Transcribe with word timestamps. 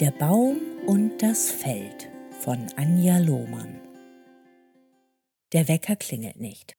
Der 0.00 0.12
Baum 0.12 0.56
und 0.86 1.18
das 1.18 1.50
Feld 1.50 2.08
von 2.40 2.66
Anja 2.76 3.18
Lohmann. 3.18 3.78
Der 5.52 5.68
Wecker 5.68 5.94
klingelt 5.94 6.40
nicht. 6.40 6.74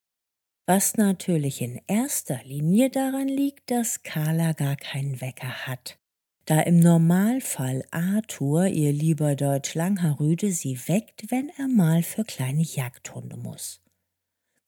Was 0.66 0.98
natürlich 0.98 1.62
in 1.62 1.80
erster 1.86 2.44
Linie 2.44 2.90
daran 2.90 3.28
liegt, 3.28 3.70
dass 3.70 4.02
Carla 4.02 4.54
gar 4.54 4.76
keinen 4.76 5.22
Wecker 5.22 5.68
hat. 5.68 6.00
Da 6.46 6.62
im 6.62 6.80
Normalfall 6.80 7.86
Arthur, 7.92 8.66
ihr 8.66 8.92
lieber 8.92 9.36
Deutsch-Langhaarrüde, 9.36 10.52
sie 10.52 10.80
weckt, 10.88 11.30
wenn 11.30 11.52
er 11.60 11.68
mal 11.68 12.02
für 12.02 12.24
kleine 12.24 12.64
Jagdhunde 12.64 13.38
muss. 13.38 13.84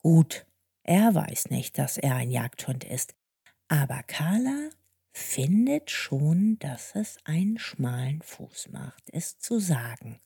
Gut, 0.00 0.46
er 0.84 1.12
weiß 1.12 1.50
nicht, 1.50 1.76
dass 1.76 1.98
er 1.98 2.14
ein 2.14 2.30
Jagdhund 2.30 2.84
ist, 2.84 3.16
aber 3.66 4.04
Carla 4.04 4.70
findet 5.14 5.92
schon, 5.92 6.58
dass 6.58 6.94
es 6.96 7.18
einen 7.24 7.58
schmalen 7.58 8.20
Fuß 8.20 8.70
macht, 8.72 9.04
es 9.12 9.38
zu 9.38 9.60
sagen. 9.60 10.20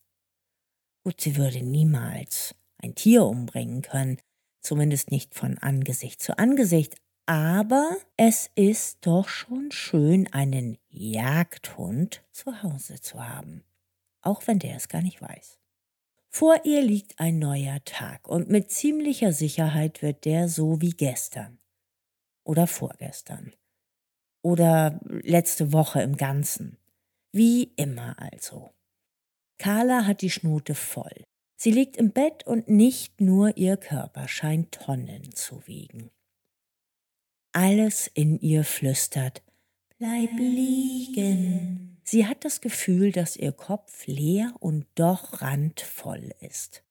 Gut, 1.03 1.21
sie 1.21 1.37
würde 1.37 1.61
niemals 1.61 2.55
ein 2.77 2.95
Tier 2.95 3.23
umbringen 3.25 3.83
können, 3.83 4.17
zumindest 4.61 5.11
nicht 5.11 5.35
von 5.35 5.59
Angesicht 5.59 6.21
zu 6.21 6.37
Angesicht, 6.39 6.95
aber 7.27 7.97
es 8.17 8.49
ist 8.55 9.05
doch 9.05 9.29
schon 9.29 9.71
schön, 9.71 10.27
einen 10.33 10.79
Jagdhund 10.89 12.23
zu 12.31 12.63
Hause 12.63 12.99
zu 12.99 13.23
haben, 13.23 13.63
auch 14.21 14.47
wenn 14.47 14.57
der 14.57 14.75
es 14.75 14.87
gar 14.87 15.03
nicht 15.03 15.21
weiß. 15.21 15.59
Vor 16.29 16.61
ihr 16.65 16.81
liegt 16.81 17.19
ein 17.19 17.37
neuer 17.37 17.83
Tag 17.85 18.27
und 18.27 18.49
mit 18.49 18.71
ziemlicher 18.71 19.33
Sicherheit 19.33 20.01
wird 20.01 20.25
der 20.25 20.49
so 20.49 20.81
wie 20.81 20.91
gestern 20.91 21.59
oder 22.43 22.65
vorgestern 22.65 23.53
oder 24.41 24.99
letzte 25.03 25.71
Woche 25.73 26.01
im 26.01 26.17
Ganzen. 26.17 26.77
Wie 27.31 27.71
immer 27.75 28.15
also. 28.19 28.71
Carla 29.57 30.05
hat 30.05 30.21
die 30.21 30.29
Schnute 30.29 30.73
voll. 30.73 31.23
Sie 31.57 31.71
liegt 31.71 31.97
im 31.97 32.11
Bett 32.11 32.47
und 32.47 32.69
nicht 32.69 33.19
nur 33.19 33.57
ihr 33.57 33.75
Körper 33.75 34.27
scheint 34.27 34.71
Tonnen 34.71 35.33
zu 35.33 35.67
wiegen. 35.67 36.09
Alles 37.51 38.07
in 38.07 38.39
ihr 38.39 38.63
flüstert, 38.63 39.43
bleib 39.97 40.31
liegen. 40.37 41.97
Sie 42.03 42.25
hat 42.25 42.45
das 42.45 42.61
Gefühl, 42.61 43.11
dass 43.11 43.35
ihr 43.35 43.51
Kopf 43.51 44.07
leer 44.07 44.53
und 44.59 44.85
doch 44.95 45.41
randvoll 45.41 46.31
ist. 46.39 46.83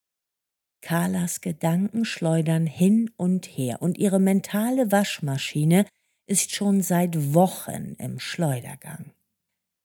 Carlas 0.82 1.40
Gedanken 1.40 2.04
schleudern 2.04 2.66
hin 2.66 3.10
und 3.16 3.46
her 3.46 3.82
und 3.82 3.98
ihre 3.98 4.20
mentale 4.20 4.92
Waschmaschine 4.92 5.86
ist 6.28 6.54
schon 6.54 6.82
seit 6.82 7.34
Wochen 7.34 7.96
im 7.98 8.20
Schleudergang. 8.20 9.12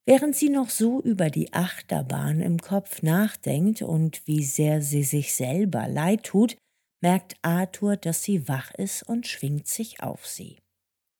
Während 0.06 0.36
sie 0.36 0.50
noch 0.50 0.68
so 0.68 1.00
über 1.00 1.30
die 1.30 1.52
Achterbahn 1.54 2.40
im 2.40 2.60
Kopf 2.60 3.02
nachdenkt 3.02 3.80
und 3.80 4.26
wie 4.26 4.44
sehr 4.44 4.82
sie 4.82 5.02
sich 5.02 5.34
selber 5.34 5.88
leid 5.88 6.24
tut, 6.24 6.58
merkt 7.00 7.36
Arthur, 7.42 7.96
dass 7.96 8.22
sie 8.22 8.46
wach 8.46 8.72
ist 8.74 9.02
und 9.02 9.26
schwingt 9.26 9.66
sich 9.66 10.02
auf 10.02 10.26
sie. 10.26 10.58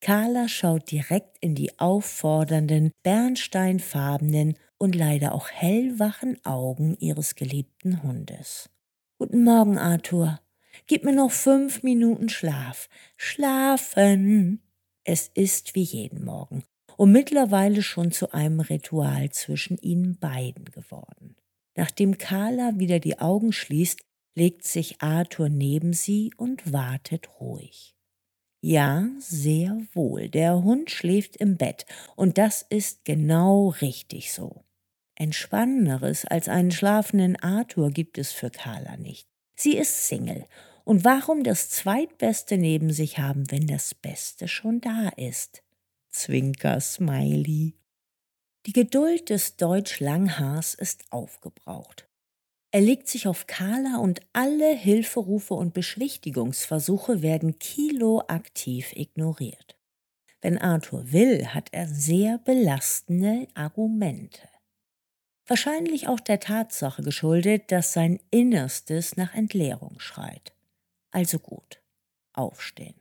Carla 0.00 0.48
schaut 0.48 0.91
direkt 0.91 1.39
in 1.41 1.55
die 1.55 1.78
auffordernden, 1.78 2.91
bernsteinfarbenen 3.02 4.58
und 4.77 4.95
leider 4.95 5.33
auch 5.33 5.48
hellwachen 5.48 6.45
Augen 6.45 6.95
ihres 6.98 7.36
geliebten 7.36 8.02
Hundes. 8.02 8.69
Guten 9.19 9.45
Morgen, 9.45 9.78
Arthur. 9.78 10.41
Gib 10.86 11.05
mir 11.05 11.14
noch 11.14 11.30
fünf 11.30 11.83
Minuten 11.83 12.28
Schlaf. 12.28 12.91
Schlafen. 13.17 14.63
Es 15.06 15.30
ist 15.34 15.74
wie 15.74 15.83
jeden 15.83 16.24
Morgen 16.24 16.64
und 16.97 17.12
mittlerweile 17.12 17.83
schon 17.83 18.10
zu 18.10 18.33
einem 18.33 18.60
Ritual 18.60 19.30
zwischen 19.30 19.77
ihnen 19.78 20.19
beiden 20.19 20.64
geworden. 20.64 21.36
Nachdem 21.77 22.16
Carla 22.16 22.78
wieder 22.78 23.00
die 23.00 23.19
Augen 23.19 23.52
schließt, 23.52 24.01
legt 24.34 24.64
sich 24.64 25.02
Arthur 25.02 25.51
neben 25.51 25.92
sie 25.92 26.33
und 26.39 26.73
wartet 26.73 27.39
ruhig. 27.39 27.95
Ja, 28.62 29.06
sehr 29.18 29.78
wohl, 29.92 30.30
der 30.30 30.62
Hund 30.62 30.90
schläft 30.90 31.36
im 31.36 31.58
Bett, 31.58 31.84
und 32.17 32.39
das 32.39 32.62
ist 32.62 33.05
genau 33.05 33.68
richtig 33.83 34.33
so. 34.33 34.64
Entspannenderes 35.17 36.24
als 36.24 36.48
einen 36.48 36.70
schlafenden 36.70 37.36
Arthur 37.36 37.90
gibt 37.90 38.17
es 38.17 38.33
für 38.33 38.51
Carla 38.51 38.96
nicht. 38.96 39.28
Sie 39.55 39.77
ist 39.77 40.08
Single 40.08 40.46
und 40.84 41.05
warum 41.05 41.42
das 41.42 41.70
Zweitbeste 41.70 42.58
neben 42.58 42.92
sich 42.92 43.18
haben, 43.18 43.50
wenn 43.50 43.67
das 43.67 43.95
Beste 43.95 44.48
schon 44.48 44.80
da 44.80 45.08
ist? 45.17 45.62
Zwinker 46.11 46.80
Smiley. 46.80 47.74
Die 48.67 48.72
Geduld 48.72 49.30
des 49.30 49.56
Deutsch-Langhaars 49.56 50.74
ist 50.74 51.05
aufgebraucht. 51.11 52.08
Er 52.70 52.80
legt 52.80 53.08
sich 53.08 53.28
auf 53.28 53.46
Carla 53.46 53.98
und 53.98 54.20
alle 54.33 54.74
Hilferufe 54.74 55.55
und 55.55 55.74
Beschwichtigungsversuche 55.74 57.22
werden 57.22 57.58
kiloaktiv 57.58 58.92
ignoriert. 58.95 59.77
Wenn 60.40 60.58
Arthur 60.58 61.12
will, 61.12 61.46
hat 61.46 61.68
er 61.72 61.89
sehr 61.89 62.39
belastende 62.39 63.48
Argumente. 63.55 64.48
Wahrscheinlich 65.46 66.08
auch 66.08 66.20
der 66.20 66.40
Tatsache 66.40 67.02
geschuldet, 67.02 67.70
dass 67.70 67.92
sein 67.92 68.18
Innerstes 68.30 69.16
nach 69.16 69.34
Entleerung 69.34 70.01
schreit. 70.01 70.55
Also 71.14 71.39
gut, 71.39 71.80
aufstehen. 72.33 72.97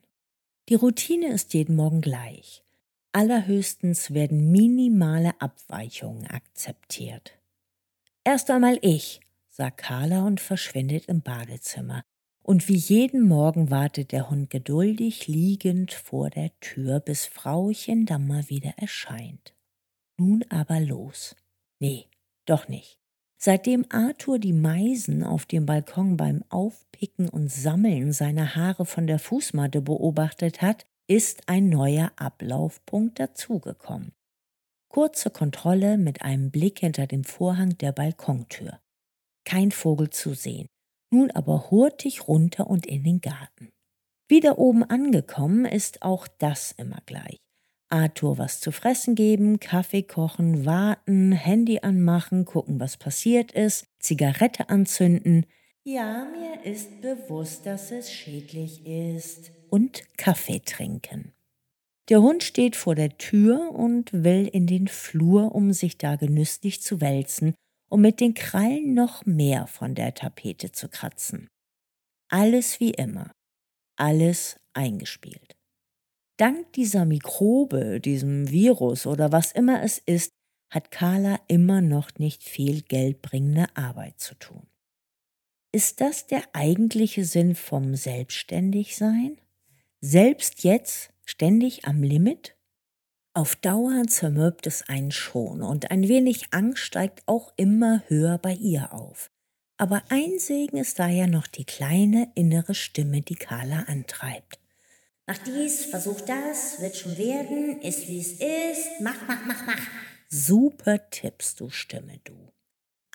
Die 0.70 0.76
Routine 0.76 1.34
ist 1.34 1.56
jeden 1.56 1.76
Morgen 1.76 2.00
gleich. 2.00 2.64
Allerhöchstens 3.12 4.14
werden 4.14 4.52
minimale 4.52 5.42
Abweichungen 5.42 6.28
akzeptiert. 6.28 7.40
Erst 8.24 8.52
einmal 8.52 8.78
ich, 8.84 9.20
sagt 9.50 9.80
Carla 9.80 10.28
und 10.28 10.40
verschwindet 10.40 11.08
im 11.08 11.22
Badezimmer. 11.24 12.04
Und 12.44 12.68
wie 12.68 12.76
jeden 12.76 13.28
Morgen 13.28 13.72
wartet 13.72 14.12
der 14.12 14.30
Hund 14.30 14.52
geduldig 14.52 15.28
liegend 15.28 15.92
vor 15.92 16.30
der 16.30 16.52
Tür, 16.60 17.00
bis 17.00 17.26
Frauchen 17.26 18.06
dann 18.06 18.28
mal 18.28 18.48
wieder 18.48 18.76
erscheint. 18.78 19.56
Nun 20.18 20.46
aber 20.50 20.80
los. 20.80 21.36
Nee, 21.80 22.06
doch 22.46 22.68
nicht. 22.68 23.00
Seitdem 23.38 23.88
Arthur 23.90 24.38
die 24.38 24.54
Meisen 24.54 25.24
auf 25.24 25.48
dem 25.48 25.66
Balkon 25.66 26.16
beim 26.16 26.44
Aufpicken 27.04 27.28
und 27.28 27.52
Sammeln 27.52 28.14
seiner 28.14 28.56
Haare 28.56 28.86
von 28.86 29.08
der 29.08 29.20
Fußmatte 29.20 29.82
beobachtet 29.82 30.62
hat, 30.62 30.86
ist 31.06 31.50
ein 31.50 31.68
neuer 31.68 32.14
Ablaufpunkt 32.16 33.20
dazugekommen. 33.20 34.14
Kurze 34.88 35.30
Kontrolle 35.30 35.98
mit 35.98 36.22
einem 36.22 36.50
Blick 36.50 36.80
hinter 36.80 37.06
dem 37.06 37.26
Vorhang 37.26 37.78
der 37.78 37.92
Balkontür. 37.92 38.80
Kein 39.44 39.72
Vogel 39.72 40.12
zu 40.12 40.34
sehen. 40.34 40.68
Nun 41.12 41.30
aber 41.32 41.72
hurtig 41.72 42.30
runter 42.30 42.68
und 42.68 42.86
in 42.86 43.04
den 43.04 43.20
Garten. 43.20 43.68
Wieder 44.30 44.58
oben 44.58 44.86
angekommen 44.86 45.66
ist 45.66 46.04
auch 46.04 46.26
das 46.38 46.72
immer 46.72 47.02
gleich. 47.06 47.42
Arthur 47.90 48.38
was 48.38 48.62
zu 48.62 48.72
fressen 48.72 49.16
geben, 49.16 49.60
Kaffee 49.60 50.04
kochen, 50.04 50.66
warten, 50.66 51.34
Handy 51.34 51.80
anmachen, 51.82 52.46
gucken, 52.46 52.80
was 52.80 52.96
passiert 52.96 53.52
ist, 53.52 53.88
Zigarette 54.00 54.70
anzünden. 54.70 55.46
Ja, 55.86 56.24
mir 56.24 56.64
ist 56.64 57.02
bewusst, 57.02 57.66
dass 57.66 57.92
es 57.92 58.10
schädlich 58.10 58.86
ist. 58.86 59.52
Und 59.70 60.04
Kaffee 60.18 60.62
trinken. 60.62 61.34
Der 62.10 62.22
Hund 62.22 62.44
steht 62.44 62.78
vor 62.78 62.96
der 62.96 63.18
Tür 63.18 63.72
und 63.72 64.14
will 64.14 64.48
in 64.48 64.66
den 64.66 64.88
Flur, 64.88 65.54
um 65.54 65.74
sich 65.74 65.98
da 65.98 66.16
genüsslich 66.16 66.82
zu 66.82 67.02
wälzen, 67.02 67.54
um 67.90 68.00
mit 68.00 68.22
den 68.22 68.34
Krallen 68.34 68.94
noch 68.94 69.26
mehr 69.26 69.68
von 69.68 69.94
der 69.94 70.14
Tapete 70.14 70.72
zu 70.72 70.88
kratzen. 70.88 71.50
Alles 72.32 72.80
wie 72.80 72.92
immer. 72.92 73.34
Alles 73.98 74.56
eingespielt. 74.74 75.54
Dank 76.38 76.72
dieser 76.74 77.04
Mikrobe, 77.04 78.00
diesem 78.00 78.50
Virus 78.50 79.06
oder 79.06 79.34
was 79.34 79.52
immer 79.52 79.84
es 79.84 79.98
ist, 79.98 80.32
hat 80.74 80.92
Carla 80.92 81.42
immer 81.50 81.82
noch 81.82 82.18
nicht 82.18 82.44
viel 82.44 82.84
geldbringende 82.84 83.68
Arbeit 83.76 84.22
zu 84.22 84.36
tun. 84.36 84.66
Ist 85.76 86.02
das 86.02 86.28
der 86.28 86.44
eigentliche 86.54 87.26
Sinn 87.26 87.56
vom 87.56 87.96
Selbstständigsein? 87.96 89.40
Selbst 90.02 90.64
jetzt 90.64 91.10
ständig 91.26 91.86
am 91.86 92.04
Limit? 92.04 92.56
Auf 93.34 93.56
Dauer 93.56 94.04
zermürbt 94.06 94.68
es 94.68 94.88
einen 94.88 95.10
schon 95.10 95.64
und 95.64 95.90
ein 95.90 96.08
wenig 96.08 96.50
Angst 96.52 96.84
steigt 96.84 97.24
auch 97.26 97.54
immer 97.58 98.04
höher 98.08 98.38
bei 98.38 98.54
ihr 98.54 98.94
auf. 98.94 99.32
Aber 99.78 100.04
ein 100.10 100.38
Segen 100.38 100.78
ist 100.78 101.00
daher 101.00 101.26
noch 101.26 101.48
die 101.48 101.66
kleine 101.66 102.32
innere 102.36 102.76
Stimme, 102.76 103.22
die 103.22 103.34
Carla 103.34 103.86
antreibt. 103.88 104.60
Mach 105.26 105.40
dies, 105.40 105.86
versuch 105.86 106.22
das, 106.22 106.82
wird 106.82 106.96
schon 106.96 107.18
werden, 107.18 107.82
ist 107.82 108.08
wie 108.08 108.20
es 108.20 108.34
ist, 108.34 109.02
mach, 109.02 109.28
mach, 109.28 109.44
mach, 109.48 109.66
mach. 109.66 109.82
Super 110.30 111.10
Tipps, 111.10 111.56
du 111.56 111.72
Stimme, 111.72 112.20
du. 112.26 112.53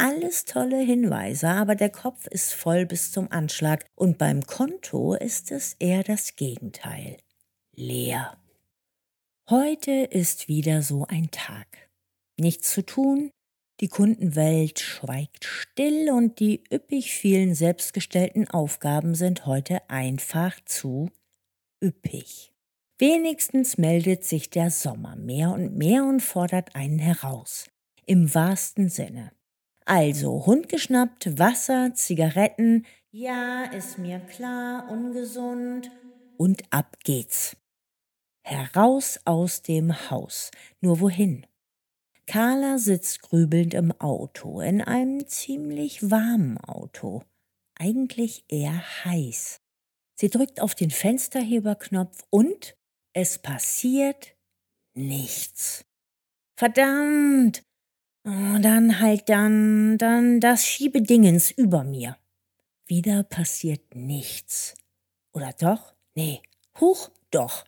Alles 0.01 0.45
tolle 0.45 0.79
Hinweise, 0.79 1.49
aber 1.49 1.75
der 1.75 1.91
Kopf 1.91 2.29
ist 2.29 2.55
voll 2.55 2.87
bis 2.87 3.11
zum 3.11 3.33
Anschlag 3.33 3.85
und 3.97 4.17
beim 4.17 4.45
Konto 4.47 5.15
ist 5.15 5.51
es 5.51 5.75
eher 5.81 6.05
das 6.05 6.37
Gegenteil. 6.37 7.17
Leer. 7.75 8.39
Heute 9.51 9.91
ist 9.91 10.47
wieder 10.47 10.83
so 10.83 11.05
ein 11.09 11.33
Tag. 11.33 11.91
Nichts 12.39 12.73
zu 12.73 12.83
tun, 12.87 13.33
Die 13.81 13.89
Kundenwelt 13.89 14.81
schweigt 14.81 15.45
still 15.45 16.11
und 16.11 16.41
die 16.41 16.65
üppig 16.73 17.13
vielen 17.13 17.55
selbstgestellten 17.55 18.51
Aufgaben 18.51 19.15
sind 19.15 19.47
heute 19.47 19.89
einfach 19.89 20.59
zu 20.65 21.11
üppig. 21.81 22.53
Wenigstens 22.99 23.79
meldet 23.79 24.25
sich 24.25 24.51
der 24.51 24.71
Sommer 24.71 25.15
mehr 25.15 25.51
und 25.53 25.77
mehr 25.77 26.05
und 26.05 26.21
fordert 26.21 26.75
einen 26.75 26.99
heraus. 26.99 27.71
Im 28.05 28.35
wahrsten 28.35 28.89
Sinne. 28.89 29.31
Also 29.89 30.45
Hund 30.45 30.69
geschnappt, 30.69 31.39
Wasser, 31.39 31.95
Zigaretten, 31.95 32.85
ja, 33.11 33.65
ist 33.65 33.97
mir 33.97 34.21
klar, 34.21 34.87
ungesund. 34.91 35.91
Und 36.37 36.63
ab 36.69 36.99
geht's. 37.05 37.57
Heraus 38.43 39.19
aus 39.25 39.63
dem 39.63 40.11
Haus. 40.11 40.51
Nur 40.83 41.01
wohin? 41.01 41.47
Carla 42.27 42.77
sitzt 42.77 43.23
grübelnd 43.23 43.73
im 43.73 43.99
Auto, 43.99 44.61
in 44.61 44.83
einem 44.83 45.27
ziemlich 45.27 46.11
warmen 46.11 46.59
Auto. 46.59 47.23
Eigentlich 47.75 48.45
eher 48.49 48.83
heiß. 49.07 49.63
Sie 50.17 50.29
drückt 50.29 50.61
auf 50.61 50.75
den 50.75 50.91
Fensterheberknopf 50.91 52.25
und 52.29 52.77
es 53.15 53.39
passiert 53.39 54.37
nichts. 54.93 55.87
Verdammt! 56.59 57.63
Oh, 58.25 58.59
dann 58.61 59.01
halt 59.01 59.29
dann, 59.29 59.99
dann 59.99 60.41
das 60.41 60.67
Schiebedingens 60.67 61.51
über 61.51 61.85
mir. 61.85 62.17
Wieder 62.87 63.23
passiert 63.23 63.95
nichts. 63.95 64.75
Oder 65.33 65.53
doch? 65.59 65.95
Nee. 66.15 66.43
Huch, 66.81 67.11
doch. 67.31 67.65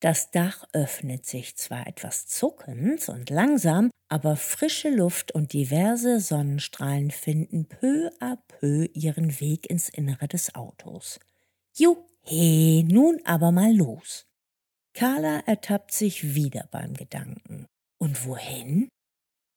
Das 0.00 0.30
Dach 0.30 0.64
öffnet 0.72 1.26
sich 1.26 1.56
zwar 1.56 1.86
etwas 1.86 2.26
zuckend 2.26 3.08
und 3.08 3.30
langsam, 3.30 3.90
aber 4.08 4.36
frische 4.36 4.90
Luft 4.90 5.32
und 5.32 5.52
diverse 5.52 6.20
Sonnenstrahlen 6.20 7.10
finden 7.10 7.66
peu 7.66 8.10
à 8.20 8.36
peu 8.48 8.88
ihren 8.94 9.40
Weg 9.40 9.70
ins 9.70 9.88
Innere 9.88 10.28
des 10.28 10.54
Autos. 10.54 11.20
Juhe, 11.76 12.84
nun 12.84 13.20
aber 13.24 13.52
mal 13.52 13.74
los. 13.74 14.26
Carla 14.92 15.40
ertappt 15.46 15.92
sich 15.92 16.34
wieder 16.34 16.68
beim 16.70 16.94
Gedanken. 16.94 17.66
Und 17.98 18.26
wohin? 18.26 18.88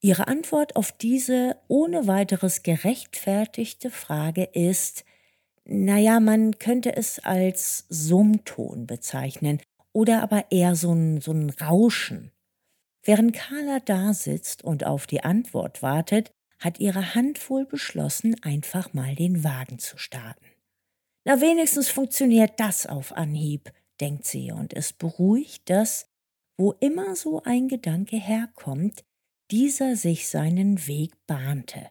Ihre 0.06 0.28
Antwort 0.28 0.76
auf 0.76 0.92
diese 0.92 1.56
ohne 1.68 2.06
weiteres 2.06 2.62
gerechtfertigte 2.62 3.90
Frage 3.90 4.44
ist, 4.44 5.04
naja, 5.64 6.20
man 6.20 6.60
könnte 6.60 6.96
es 6.96 7.18
als 7.18 7.88
Summton 7.90 8.86
bezeichnen 8.86 9.64
oder 9.94 10.22
aber 10.22 10.52
eher 10.52 10.76
so 10.76 10.94
ein, 10.94 11.22
so 11.22 11.32
ein 11.32 11.50
Rauschen. 11.50 12.30
Während 13.02 13.34
Carla 13.34 13.80
da 13.80 14.14
sitzt 14.14 14.64
und 14.64 14.86
auf 14.86 15.08
die 15.08 15.24
Antwort 15.24 15.82
wartet, 15.82 16.32
hat 16.60 16.80
ihre 16.80 17.16
Hand 17.16 17.50
wohl 17.50 17.66
beschlossen, 17.66 18.36
einfach 18.44 18.94
mal 18.94 19.16
den 19.16 19.44
Wagen 19.44 19.80
zu 19.80 19.98
starten. 19.98 20.46
Na, 21.24 21.42
wenigstens 21.42 21.90
funktioniert 21.90 22.60
das 22.60 22.86
auf 22.86 23.12
Anhieb, 23.12 23.74
denkt 24.00 24.28
sie 24.28 24.52
und 24.52 24.72
ist 24.72 25.00
beruhigt, 25.00 25.68
dass, 25.68 26.06
wo 26.58 26.74
immer 26.74 27.16
so 27.16 27.42
ein 27.42 27.68
Gedanke 27.68 28.18
herkommt, 28.18 29.04
dieser 29.52 29.96
sich 29.96 30.28
seinen 30.28 30.88
Weg 30.88 31.14
bahnte. 31.28 31.90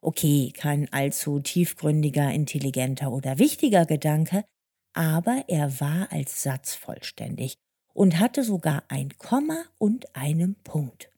Okay, 0.00 0.52
kein 0.56 0.92
allzu 0.92 1.40
tiefgründiger, 1.40 2.30
intelligenter 2.30 3.12
oder 3.12 3.38
wichtiger 3.38 3.86
Gedanke, 3.86 4.44
aber 4.92 5.44
er 5.48 5.80
war 5.80 6.12
als 6.12 6.42
Satz 6.42 6.74
vollständig 6.74 7.56
und 7.92 8.18
hatte 8.18 8.44
sogar 8.44 8.84
ein 8.88 9.16
Komma 9.18 9.64
und 9.78 10.14
einen 10.14 10.54
Punkt. 10.62 11.10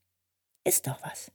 Ist 0.65 0.87
doch 0.87 1.03
was. 1.03 1.33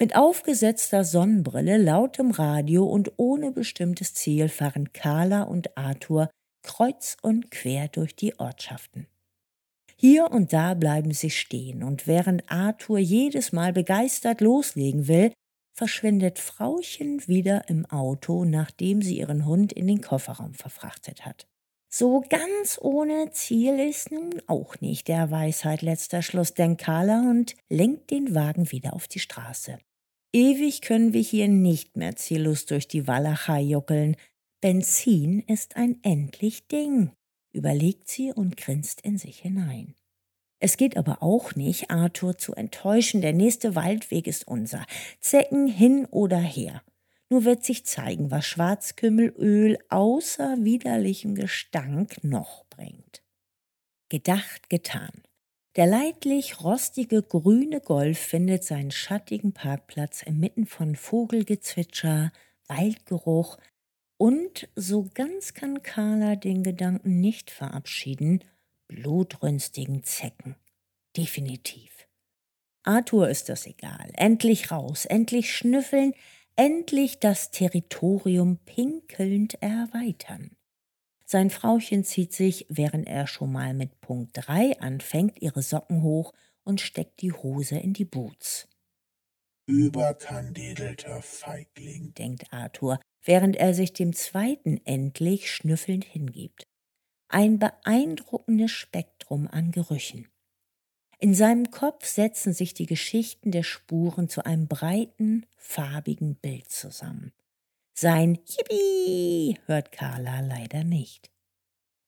Mit 0.00 0.14
aufgesetzter 0.14 1.04
Sonnenbrille, 1.04 1.76
lautem 1.76 2.30
Radio 2.30 2.84
und 2.86 3.12
ohne 3.16 3.50
bestimmtes 3.50 4.14
Ziel 4.14 4.48
fahren 4.48 4.92
Carla 4.92 5.42
und 5.42 5.76
Arthur 5.76 6.30
kreuz 6.62 7.16
und 7.22 7.50
quer 7.50 7.88
durch 7.88 8.14
die 8.14 8.38
Ortschaften. 8.38 9.08
Hier 10.00 10.30
und 10.30 10.52
da 10.52 10.74
bleiben 10.74 11.12
sie 11.12 11.30
stehen, 11.30 11.82
und 11.82 12.06
während 12.06 12.48
Arthur 12.50 12.98
jedes 12.98 13.50
Mal 13.52 13.72
begeistert 13.72 14.40
loslegen 14.40 15.08
will, 15.08 15.32
verschwindet 15.76 16.38
Frauchen 16.38 17.26
wieder 17.26 17.68
im 17.68 17.84
Auto, 17.86 18.44
nachdem 18.44 19.02
sie 19.02 19.18
ihren 19.18 19.44
Hund 19.44 19.72
in 19.72 19.88
den 19.88 20.00
Kofferraum 20.00 20.54
verfrachtet 20.54 21.26
hat. 21.26 21.48
So 21.90 22.22
ganz 22.28 22.78
ohne 22.80 23.30
Ziel 23.32 23.80
ist 23.80 24.12
nun 24.12 24.40
auch 24.46 24.80
nicht 24.80 25.08
der 25.08 25.30
Weisheit 25.30 25.82
letzter 25.82 26.22
Schluss, 26.22 26.54
denkt 26.54 26.82
Carla 26.82 27.28
und 27.30 27.56
lenkt 27.68 28.10
den 28.10 28.34
Wagen 28.34 28.70
wieder 28.70 28.92
auf 28.92 29.08
die 29.08 29.20
Straße. 29.20 29.78
Ewig 30.32 30.82
können 30.82 31.12
wir 31.12 31.22
hier 31.22 31.48
nicht 31.48 31.96
mehr 31.96 32.14
ziellos 32.14 32.66
durch 32.66 32.86
die 32.86 33.06
Walachei 33.08 33.62
juckeln. 33.62 34.16
Benzin 34.60 35.40
ist 35.40 35.76
ein 35.76 35.98
endlich 36.02 36.68
Ding 36.68 37.12
überlegt 37.52 38.08
sie 38.08 38.32
und 38.32 38.56
grinst 38.56 39.00
in 39.00 39.18
sich 39.18 39.38
hinein. 39.38 39.94
Es 40.60 40.76
geht 40.76 40.96
aber 40.96 41.22
auch 41.22 41.54
nicht, 41.54 41.90
Arthur 41.90 42.36
zu 42.36 42.54
enttäuschen, 42.54 43.20
der 43.20 43.32
nächste 43.32 43.74
Waldweg 43.76 44.26
ist 44.26 44.48
unser. 44.48 44.84
Zecken 45.20 45.68
hin 45.68 46.06
oder 46.06 46.38
her. 46.38 46.82
Nur 47.30 47.44
wird 47.44 47.64
sich 47.64 47.84
zeigen, 47.84 48.30
was 48.30 48.46
Schwarzkümmelöl 48.46 49.78
außer 49.88 50.56
widerlichem 50.60 51.34
Gestank 51.34 52.24
noch 52.24 52.64
bringt. 52.70 53.22
Gedacht, 54.08 54.70
getan. 54.70 55.22
Der 55.76 55.86
leidlich 55.86 56.64
rostige 56.64 57.22
grüne 57.22 57.80
Golf 57.80 58.18
findet 58.18 58.64
seinen 58.64 58.90
schattigen 58.90 59.52
Parkplatz 59.52 60.22
inmitten 60.22 60.66
von 60.66 60.96
Vogelgezwitscher, 60.96 62.32
Waldgeruch, 62.66 63.58
und 64.18 64.68
so 64.74 65.08
ganz 65.14 65.54
kann 65.54 65.82
Carla 65.82 66.36
den 66.36 66.62
Gedanken 66.62 67.20
nicht 67.20 67.50
verabschieden, 67.50 68.44
blutrünstigen 68.88 70.02
Zecken. 70.02 70.56
Definitiv. 71.16 72.06
Arthur 72.82 73.28
ist 73.28 73.48
das 73.48 73.66
egal. 73.66 74.10
Endlich 74.14 74.70
raus, 74.70 75.04
endlich 75.04 75.54
schnüffeln, 75.54 76.14
endlich 76.56 77.20
das 77.20 77.50
Territorium 77.50 78.58
pinkelnd 78.64 79.54
erweitern. 79.62 80.56
Sein 81.24 81.50
Frauchen 81.50 82.04
zieht 82.04 82.32
sich, 82.32 82.66
während 82.68 83.06
er 83.06 83.26
schon 83.26 83.52
mal 83.52 83.74
mit 83.74 84.00
Punkt 84.00 84.30
3 84.32 84.80
anfängt, 84.80 85.40
ihre 85.40 85.62
Socken 85.62 86.02
hoch 86.02 86.32
und 86.64 86.80
steckt 86.80 87.20
die 87.20 87.32
Hose 87.32 87.78
in 87.78 87.92
die 87.92 88.06
Boots. 88.06 88.66
Überkandidelter 89.66 91.20
Feigling, 91.20 92.14
denkt 92.14 92.50
Arthur, 92.50 92.98
während 93.22 93.56
er 93.56 93.74
sich 93.74 93.92
dem 93.92 94.12
zweiten 94.12 94.80
endlich 94.84 95.50
schnüffelnd 95.50 96.04
hingibt. 96.04 96.66
Ein 97.28 97.58
beeindruckendes 97.58 98.70
Spektrum 98.70 99.46
an 99.48 99.70
Gerüchen. 99.70 100.28
In 101.18 101.34
seinem 101.34 101.70
Kopf 101.70 102.06
setzen 102.06 102.52
sich 102.52 102.74
die 102.74 102.86
Geschichten 102.86 103.50
der 103.50 103.64
Spuren 103.64 104.28
zu 104.28 104.46
einem 104.46 104.68
breiten, 104.68 105.46
farbigen 105.56 106.36
Bild 106.36 106.70
zusammen. 106.70 107.32
Sein 107.92 108.38
Yippie 108.46 109.58
hört 109.66 109.90
Carla 109.90 110.40
leider 110.40 110.84
nicht. 110.84 111.32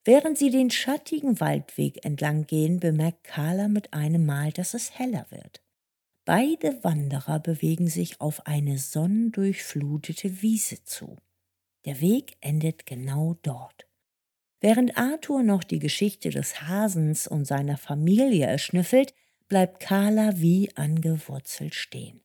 Während 0.05 0.39
sie 0.39 0.51
den 0.51 0.71
schattigen 0.71 1.41
Waldweg 1.41 2.05
entlang 2.05 2.47
gehen, 2.47 2.79
bemerkt 2.79 3.25
Carla 3.25 3.69
mit 3.69 3.93
einem 3.93 4.25
Mal, 4.25 4.53
dass 4.53 4.73
es 4.75 4.99
heller 4.99 5.27
wird. 5.31 5.61
Beide 6.25 6.85
Wanderer 6.85 7.41
bewegen 7.41 7.89
sich 7.89 8.21
auf 8.21 8.47
eine 8.47 8.79
sonnendurchflutete 8.79 10.43
Wiese 10.43 10.85
zu. 10.85 11.17
Der 11.87 12.01
Weg 12.01 12.37
endet 12.41 12.87
genau 12.87 13.39
dort. 13.43 13.87
Während 14.61 14.99
Arthur 14.99 15.43
noch 15.43 15.65
die 15.65 15.79
Geschichte 15.79 16.29
des 16.29 16.61
Hasens 16.61 17.27
und 17.27 17.47
seiner 17.47 17.79
Familie 17.79 18.47
erschnüffelt, 18.47 19.15
bleibt 19.49 19.81
Carla 19.81 20.39
wie 20.39 20.71
angewurzelt 20.77 21.75
stehen. 21.75 22.21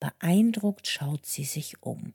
Beeindruckt 0.00 0.88
schaut 0.88 1.26
sie 1.26 1.44
sich 1.44 1.82
um. 1.82 2.14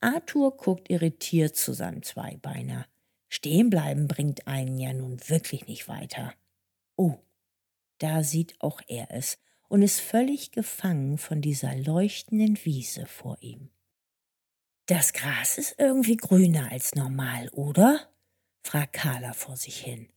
Arthur 0.00 0.56
guckt 0.56 0.90
irritiert 0.90 1.56
zu 1.56 1.72
seinem 1.72 2.02
Zweibeiner. 2.02 2.86
Stehenbleiben 3.28 4.06
bringt 4.06 4.46
einen 4.46 4.78
ja 4.78 4.92
nun 4.92 5.18
wirklich 5.28 5.66
nicht 5.66 5.88
weiter. 5.88 6.34
Oh, 6.94 7.16
da 7.98 8.22
sieht 8.22 8.60
auch 8.60 8.80
er 8.86 9.08
es 9.10 9.38
und 9.68 9.82
ist 9.82 10.00
völlig 10.00 10.50
gefangen 10.50 11.18
von 11.18 11.40
dieser 11.40 11.74
leuchtenden 11.76 12.58
Wiese 12.64 13.06
vor 13.06 13.36
ihm. 13.40 13.70
Das 14.86 15.12
Gras 15.12 15.58
ist 15.58 15.76
irgendwie 15.78 16.16
grüner 16.16 16.72
als 16.72 16.94
normal, 16.94 17.50
oder? 17.50 18.10
fragt 18.62 18.94
Carla 18.94 19.34
vor 19.34 19.56
sich 19.56 19.78
hin. 19.80 20.08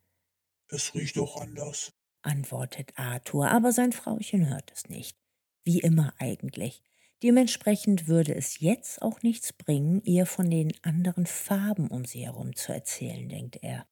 Es 0.70 0.96
riecht 0.96 1.18
doch 1.18 1.36
anders, 1.36 1.94
antwortet 2.22 2.94
Arthur, 2.96 3.50
aber 3.50 3.74
sein 3.74 3.92
Frauchen 3.92 4.50
hört 4.50 4.72
es 4.72 4.88
nicht. 4.88 5.18
Wie 5.64 5.80
immer 5.80 6.14
eigentlich. 6.18 6.82
Dementsprechend 7.22 8.08
würde 8.08 8.34
es 8.34 8.60
jetzt 8.60 9.02
auch 9.02 9.22
nichts 9.22 9.54
bringen, 9.54 10.02
ihr 10.04 10.26
von 10.26 10.50
den 10.50 10.74
anderen 10.84 11.26
Farben 11.26 11.88
um 11.88 12.06
sie 12.06 12.26
herum 12.26 12.56
zu 12.56 12.74
erzählen, 12.74 13.30
denkt 13.30 13.58
er. 13.62 13.86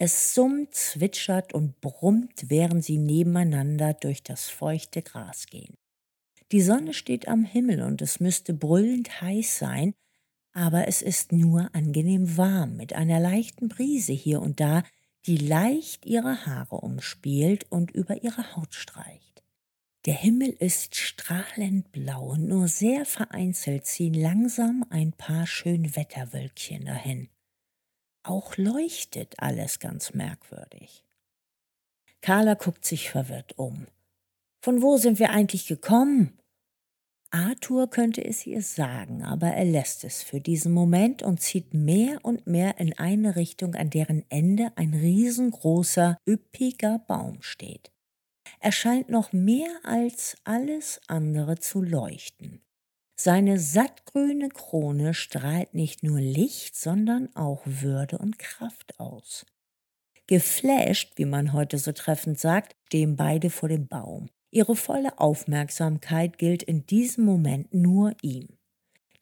Es 0.00 0.32
summt, 0.32 0.76
zwitschert 0.76 1.52
und 1.52 1.80
brummt, 1.80 2.44
während 2.46 2.84
sie 2.84 2.98
nebeneinander 2.98 3.94
durch 3.94 4.22
das 4.22 4.48
feuchte 4.48 5.02
Gras 5.02 5.46
gehen. 5.46 5.74
Die 6.52 6.62
Sonne 6.62 6.94
steht 6.94 7.26
am 7.26 7.44
Himmel 7.44 7.82
und 7.82 8.00
es 8.00 8.20
müsste 8.20 8.54
brüllend 8.54 9.20
heiß 9.20 9.58
sein, 9.58 9.94
aber 10.52 10.86
es 10.86 11.02
ist 11.02 11.32
nur 11.32 11.68
angenehm 11.74 12.36
warm 12.36 12.76
mit 12.76 12.92
einer 12.92 13.18
leichten 13.18 13.68
Brise 13.68 14.12
hier 14.12 14.40
und 14.40 14.60
da, 14.60 14.84
die 15.26 15.36
leicht 15.36 16.06
ihre 16.06 16.46
Haare 16.46 16.76
umspielt 16.76 17.66
und 17.68 17.90
über 17.90 18.22
ihre 18.22 18.54
Haut 18.54 18.74
streicht. 18.74 19.42
Der 20.06 20.14
Himmel 20.14 20.50
ist 20.50 20.94
strahlend 20.94 21.90
blau 21.90 22.30
und 22.30 22.46
nur 22.46 22.68
sehr 22.68 23.04
vereinzelt 23.04 23.84
ziehen 23.84 24.14
langsam 24.14 24.86
ein 24.90 25.12
paar 25.12 25.46
Schönwetterwölkchen 25.46 26.84
dahin. 26.84 27.28
Auch 28.28 28.58
leuchtet 28.58 29.36
alles 29.38 29.78
ganz 29.78 30.12
merkwürdig. 30.12 31.02
Carla 32.20 32.52
guckt 32.52 32.84
sich 32.84 33.08
verwirrt 33.08 33.56
um. 33.56 33.86
Von 34.62 34.82
wo 34.82 34.98
sind 34.98 35.18
wir 35.18 35.30
eigentlich 35.30 35.66
gekommen? 35.66 36.38
Arthur 37.30 37.88
könnte 37.88 38.22
es 38.22 38.46
ihr 38.46 38.60
sagen, 38.60 39.22
aber 39.22 39.46
er 39.46 39.64
lässt 39.64 40.04
es 40.04 40.22
für 40.22 40.42
diesen 40.42 40.74
Moment 40.74 41.22
und 41.22 41.40
zieht 41.40 41.72
mehr 41.72 42.18
und 42.22 42.46
mehr 42.46 42.78
in 42.78 42.92
eine 42.98 43.34
Richtung, 43.34 43.74
an 43.74 43.88
deren 43.88 44.26
Ende 44.28 44.72
ein 44.76 44.92
riesengroßer, 44.92 46.18
üppiger 46.28 46.98
Baum 47.08 47.40
steht. 47.40 47.92
Er 48.60 48.72
scheint 48.72 49.08
noch 49.08 49.32
mehr 49.32 49.70
als 49.84 50.36
alles 50.44 51.00
andere 51.06 51.60
zu 51.60 51.80
leuchten. 51.80 52.60
Seine 53.20 53.58
sattgrüne 53.58 54.48
Krone 54.48 55.12
strahlt 55.12 55.74
nicht 55.74 56.04
nur 56.04 56.20
Licht, 56.20 56.76
sondern 56.76 57.34
auch 57.34 57.62
Würde 57.64 58.18
und 58.18 58.38
Kraft 58.38 59.00
aus. 59.00 59.44
Geflasht, 60.28 61.14
wie 61.16 61.24
man 61.24 61.52
heute 61.52 61.78
so 61.78 61.90
treffend 61.90 62.38
sagt, 62.38 62.76
stehen 62.86 63.16
beide 63.16 63.50
vor 63.50 63.68
dem 63.68 63.88
Baum. 63.88 64.28
Ihre 64.52 64.76
volle 64.76 65.18
Aufmerksamkeit 65.18 66.38
gilt 66.38 66.62
in 66.62 66.86
diesem 66.86 67.24
Moment 67.24 67.74
nur 67.74 68.14
ihm. 68.22 68.56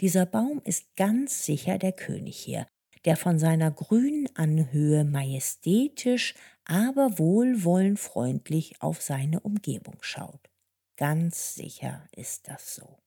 Dieser 0.02 0.26
Baum 0.26 0.60
ist 0.64 0.94
ganz 0.96 1.46
sicher 1.46 1.78
der 1.78 1.92
König 1.92 2.36
hier, 2.36 2.66
der 3.06 3.16
von 3.16 3.38
seiner 3.38 3.70
grünen 3.70 4.28
Anhöhe 4.36 5.04
majestätisch, 5.04 6.34
aber 6.66 7.18
wohlwollend 7.18 7.98
freundlich 7.98 8.82
auf 8.82 9.00
seine 9.00 9.40
Umgebung 9.40 9.96
schaut. 10.02 10.50
Ganz 10.98 11.54
sicher 11.54 12.06
ist 12.12 12.48
das 12.48 12.74
so. 12.74 12.98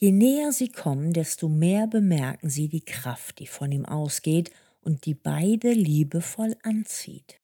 Je 0.00 0.12
näher 0.12 0.52
sie 0.52 0.68
kommen, 0.68 1.12
desto 1.12 1.48
mehr 1.48 1.86
bemerken 1.86 2.50
sie 2.50 2.68
die 2.68 2.84
Kraft, 2.84 3.38
die 3.38 3.46
von 3.46 3.70
ihm 3.70 3.84
ausgeht 3.84 4.50
und 4.80 5.06
die 5.06 5.14
beide 5.14 5.72
liebevoll 5.72 6.56
anzieht. 6.62 7.38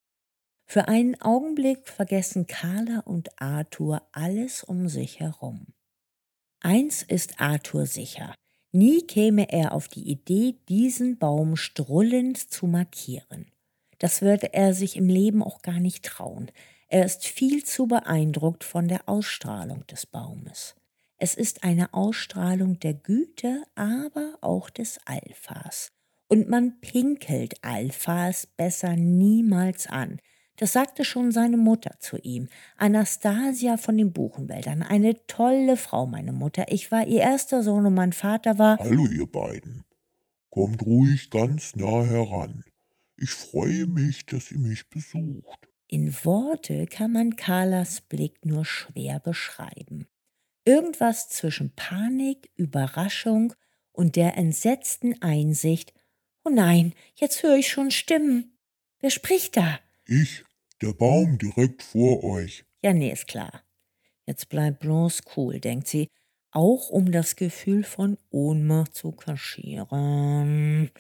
Für 0.67 0.89
einen 0.89 1.21
Augenblick 1.21 1.89
vergessen 1.89 2.47
Carla 2.47 3.01
und 3.01 3.41
Arthur 3.41 4.03
alles 4.13 4.65
um 4.65 4.89
sich 4.89 5.21
herum. 5.21 5.67
Eins 6.61 7.03
ist 7.03 7.41
Arthur 7.41 7.87
sicher. 7.87 8.35
Nie 8.73 9.03
käme 9.03 9.51
er 9.51 9.73
auf 9.73 9.89
die 9.89 10.11
Idee, 10.11 10.57
diesen 10.69 11.19
Baum 11.19 11.57
strullend 11.57 12.37
zu 12.37 12.67
markieren. 12.67 13.51
Das 13.99 14.21
würde 14.21 14.53
er 14.53 14.75
sich 14.75 14.97
im 14.97 15.09
Leben 15.09 15.43
auch 15.43 15.63
gar 15.63 15.81
nicht 15.81 16.05
trauen. 16.05 16.51
Er 16.89 17.05
ist 17.05 17.25
viel 17.25 17.65
zu 17.65 17.87
beeindruckt 17.87 18.65
von 18.65 18.89
der 18.89 19.09
Ausstrahlung 19.09 19.87
des 19.87 20.05
Baumes. 20.07 20.75
Es 21.19 21.35
ist 21.35 21.65
eine 21.65 21.95
Ausstrahlung 21.95 22.79
der 22.79 22.95
Güte, 22.95 23.65
aber 23.75 24.39
auch 24.41 24.71
des 24.71 24.99
Alphas. 25.05 25.91
Und 26.29 26.49
man 26.49 26.81
pinkelt 26.81 27.63
Alphas 27.63 28.47
besser 28.47 28.97
niemals 28.97 29.87
an, 29.87 30.21
das 30.59 30.73
sagte 30.73 31.05
schon 31.05 31.31
seine 31.31 31.57
Mutter 31.57 31.93
zu 32.01 32.19
ihm. 32.19 32.49
Anastasia 32.77 33.77
von 33.77 33.97
den 33.97 34.13
Buchenwäldern. 34.13 34.83
Eine 34.83 35.25
tolle 35.29 35.77
Frau, 35.77 36.07
meine 36.07 36.33
Mutter. 36.33 36.67
Ich 36.69 36.91
war 36.91 37.07
ihr 37.07 37.21
erster 37.21 37.63
Sohn 37.63 37.87
und 37.87 37.95
mein 37.95 38.13
Vater 38.13 38.59
war. 38.59 38.77
Hallo, 38.79 39.07
ihr 39.07 39.27
beiden. 39.27 39.85
Kommt 40.51 40.83
ruhig 40.83 41.31
ganz 41.31 41.77
nah 41.77 42.05
heran. 42.05 42.65
Ich 43.17 43.31
freue 43.31 43.87
mich, 43.87 44.27
dass 44.27 44.51
ihr 44.51 44.59
mich 44.59 44.91
besucht. 44.91 45.69
In 45.87 46.13
Worte 46.25 46.87
kann 46.87 47.13
man 47.13 47.37
Carlas 47.37 48.01
Blick 48.01 48.45
nur 48.45 48.65
schwer 48.65 49.21
beschreiben. 49.21 50.09
Irgendwas 50.69 51.31
zwischen 51.31 51.75
Panik, 51.75 52.51
Überraschung 52.57 53.55
und 53.91 54.17
der 54.17 54.37
entsetzten 54.37 55.23
Einsicht, 55.23 55.95
oh 56.45 56.51
nein, 56.51 56.93
jetzt 57.15 57.43
höre 57.43 57.57
ich 57.57 57.71
schon 57.71 57.91
Stimmen. 57.91 58.53
Wer 59.01 59.09
spricht 59.09 59.57
da? 59.57 59.81
Ich, 60.05 60.45
der 60.83 60.93
Baum 60.93 61.39
direkt 61.39 61.83
vor 61.83 62.23
euch. 62.23 62.67
Ja, 62.83 62.93
nee, 62.93 63.11
ist 63.11 63.29
klar. 63.29 63.63
Jetzt 64.27 64.51
bleibt 64.51 64.81
bloß 64.81 65.23
cool, 65.39 65.59
denkt 65.59 65.89
sie, 65.89 66.11
auch 66.51 66.91
um 66.91 67.13
das 67.13 67.37
Gefühl 67.37 67.83
von 67.83 68.19
Ohnmacht 68.29 68.95
zu 68.95 69.13
kaschieren. 69.13 70.91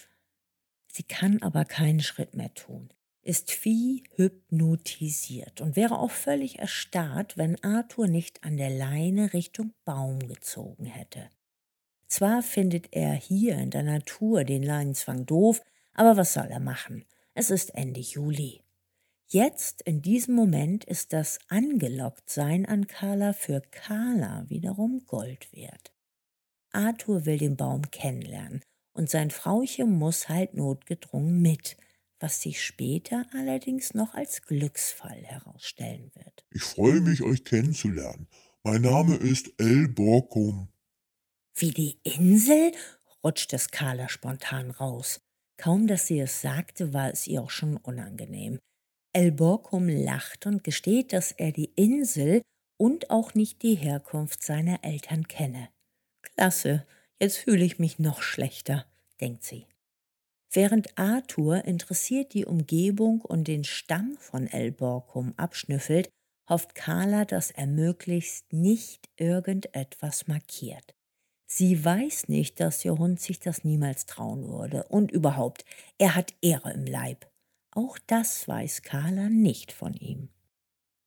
Sie 0.90 1.02
kann 1.02 1.42
aber 1.42 1.66
keinen 1.66 2.00
Schritt 2.00 2.32
mehr 2.32 2.54
tun, 2.54 2.88
ist 3.22 3.64
wie 3.64 4.04
hypnotisiert 4.14 5.60
und 5.60 5.76
wäre 5.76 5.98
auch 5.98 6.10
völlig 6.10 6.58
erstarrt, 6.58 7.36
wenn 7.36 7.62
Arthur 7.62 8.06
nicht 8.06 8.44
an 8.44 8.56
der 8.56 8.70
Leine 8.70 9.32
Richtung 9.32 9.72
Baum 9.84 10.20
gezogen 10.20 10.86
hätte. 10.86 11.28
Zwar 12.06 12.42
findet 12.42 12.88
er 12.92 13.12
hier 13.12 13.58
in 13.58 13.70
der 13.70 13.82
Natur 13.82 14.44
den 14.44 14.62
Leinenzwang 14.62 15.26
doof, 15.26 15.60
aber 15.92 16.16
was 16.16 16.32
soll 16.32 16.46
er 16.46 16.60
machen? 16.60 17.04
Es 17.34 17.50
ist 17.50 17.74
Ende 17.74 18.00
Juli. 18.00 18.62
Jetzt, 19.26 19.82
in 19.82 20.00
diesem 20.00 20.34
Moment, 20.34 20.84
ist 20.84 21.12
das 21.12 21.38
Angelocktsein 21.48 22.64
an 22.64 22.86
Carla 22.86 23.34
für 23.34 23.60
Carla 23.70 24.48
wiederum 24.48 25.04
Gold 25.06 25.52
wert. 25.52 25.92
Arthur 26.72 27.26
will 27.26 27.36
den 27.36 27.56
Baum 27.56 27.90
kennenlernen 27.90 28.62
und 28.94 29.10
sein 29.10 29.30
Frauchen 29.30 29.98
muss 29.98 30.30
halt 30.30 30.54
notgedrungen 30.54 31.42
mit, 31.42 31.76
was 32.20 32.42
sich 32.42 32.62
später 32.62 33.26
allerdings 33.32 33.94
noch 33.94 34.14
als 34.14 34.42
Glücksfall 34.42 35.22
herausstellen 35.24 36.10
wird. 36.14 36.44
Ich 36.50 36.62
freue 36.62 37.00
mich, 37.00 37.22
euch 37.22 37.44
kennenzulernen. 37.44 38.28
Mein 38.64 38.82
Name 38.82 39.16
ist 39.16 39.52
El 39.58 39.88
Borkum. 39.88 40.68
Wie 41.54 41.70
die 41.70 41.98
Insel? 42.02 42.72
rutscht 43.24 43.52
es 43.52 43.70
Carla 43.70 44.08
spontan 44.08 44.70
raus. 44.70 45.20
Kaum, 45.56 45.86
dass 45.86 46.06
sie 46.06 46.20
es 46.20 46.40
sagte, 46.40 46.92
war 46.92 47.10
es 47.10 47.26
ihr 47.26 47.42
auch 47.42 47.50
schon 47.50 47.76
unangenehm. 47.76 48.58
El 49.12 49.32
Borkum 49.32 49.88
lacht 49.88 50.46
und 50.46 50.62
gesteht, 50.62 51.12
dass 51.12 51.32
er 51.32 51.50
die 51.50 51.72
Insel 51.74 52.42
und 52.76 53.10
auch 53.10 53.34
nicht 53.34 53.62
die 53.62 53.74
Herkunft 53.74 54.42
seiner 54.42 54.84
Eltern 54.84 55.26
kenne. 55.26 55.68
Klasse, 56.22 56.86
jetzt 57.20 57.38
fühle 57.38 57.64
ich 57.64 57.78
mich 57.78 57.98
noch 57.98 58.22
schlechter, 58.22 58.86
denkt 59.20 59.42
sie. 59.42 59.66
Während 60.50 60.98
Arthur 60.98 61.64
interessiert 61.64 62.32
die 62.32 62.46
Umgebung 62.46 63.20
und 63.20 63.48
den 63.48 63.64
Stamm 63.64 64.16
von 64.18 64.46
El 64.46 64.72
Borkum 64.72 65.34
abschnüffelt, 65.36 66.08
hofft 66.48 66.74
Carla, 66.74 67.24
dass 67.24 67.50
er 67.50 67.66
möglichst 67.66 68.52
nicht 68.52 69.08
irgendetwas 69.16 70.26
markiert. 70.26 70.94
Sie 71.50 71.82
weiß 71.82 72.28
nicht, 72.28 72.60
dass 72.60 72.84
ihr 72.84 72.98
Hund 72.98 73.20
sich 73.20 73.40
das 73.40 73.64
niemals 73.64 74.04
trauen 74.04 74.48
würde. 74.48 74.84
Und 74.84 75.10
überhaupt, 75.10 75.64
er 75.96 76.14
hat 76.14 76.34
Ehre 76.42 76.72
im 76.72 76.84
Leib. 76.84 77.30
Auch 77.70 77.98
das 78.06 78.46
weiß 78.46 78.82
Carla 78.82 79.30
nicht 79.30 79.72
von 79.72 79.94
ihm. 79.94 80.28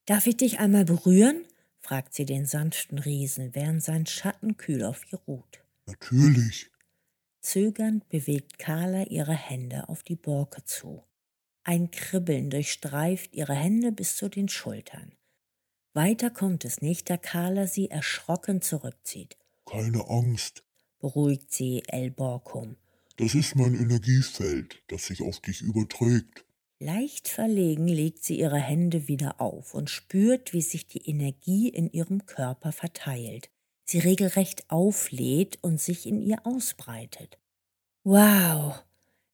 Darf 0.06 0.26
ich 0.26 0.36
dich 0.36 0.58
einmal 0.58 0.84
berühren? 0.84 1.44
fragt 1.78 2.14
sie 2.14 2.24
den 2.24 2.46
sanften 2.46 2.98
Riesen, 2.98 3.54
während 3.54 3.82
sein 3.82 4.06
Schatten 4.06 4.56
kühl 4.56 4.84
auf 4.84 5.12
ihr 5.12 5.18
ruht. 5.26 5.64
Natürlich. 5.86 6.71
Zögernd 7.42 8.08
bewegt 8.08 8.58
Carla 8.58 9.04
ihre 9.04 9.34
Hände 9.34 9.88
auf 9.88 10.02
die 10.02 10.16
Borke 10.16 10.64
zu. 10.64 11.04
Ein 11.64 11.90
Kribbeln 11.90 12.50
durchstreift 12.50 13.34
ihre 13.34 13.54
Hände 13.54 13.92
bis 13.92 14.16
zu 14.16 14.28
den 14.28 14.48
Schultern. 14.48 15.12
Weiter 15.92 16.30
kommt 16.30 16.64
es 16.64 16.80
nicht, 16.80 17.10
da 17.10 17.16
Carla 17.16 17.66
sie 17.66 17.90
erschrocken 17.90 18.62
zurückzieht. 18.62 19.36
Keine 19.66 20.08
Angst, 20.08 20.64
beruhigt 20.98 21.52
sie 21.52 21.82
El 21.86 22.10
Borkum. 22.10 22.76
Das 23.16 23.34
ist 23.34 23.56
mein 23.56 23.74
Energiefeld, 23.74 24.82
das 24.88 25.06
sich 25.06 25.20
auf 25.20 25.40
dich 25.40 25.60
überträgt. 25.60 26.46
Leicht 26.78 27.28
verlegen 27.28 27.86
legt 27.86 28.24
sie 28.24 28.40
ihre 28.40 28.58
Hände 28.58 29.06
wieder 29.06 29.40
auf 29.40 29.74
und 29.74 29.90
spürt, 29.90 30.52
wie 30.52 30.62
sich 30.62 30.88
die 30.88 31.08
Energie 31.08 31.68
in 31.68 31.92
ihrem 31.92 32.26
Körper 32.26 32.72
verteilt, 32.72 33.50
sie 33.92 34.00
regelrecht 34.00 34.68
auflädt 34.68 35.58
und 35.62 35.80
sich 35.80 36.06
in 36.06 36.20
ihr 36.20 36.44
ausbreitet. 36.44 37.38
Wow, 38.04 38.82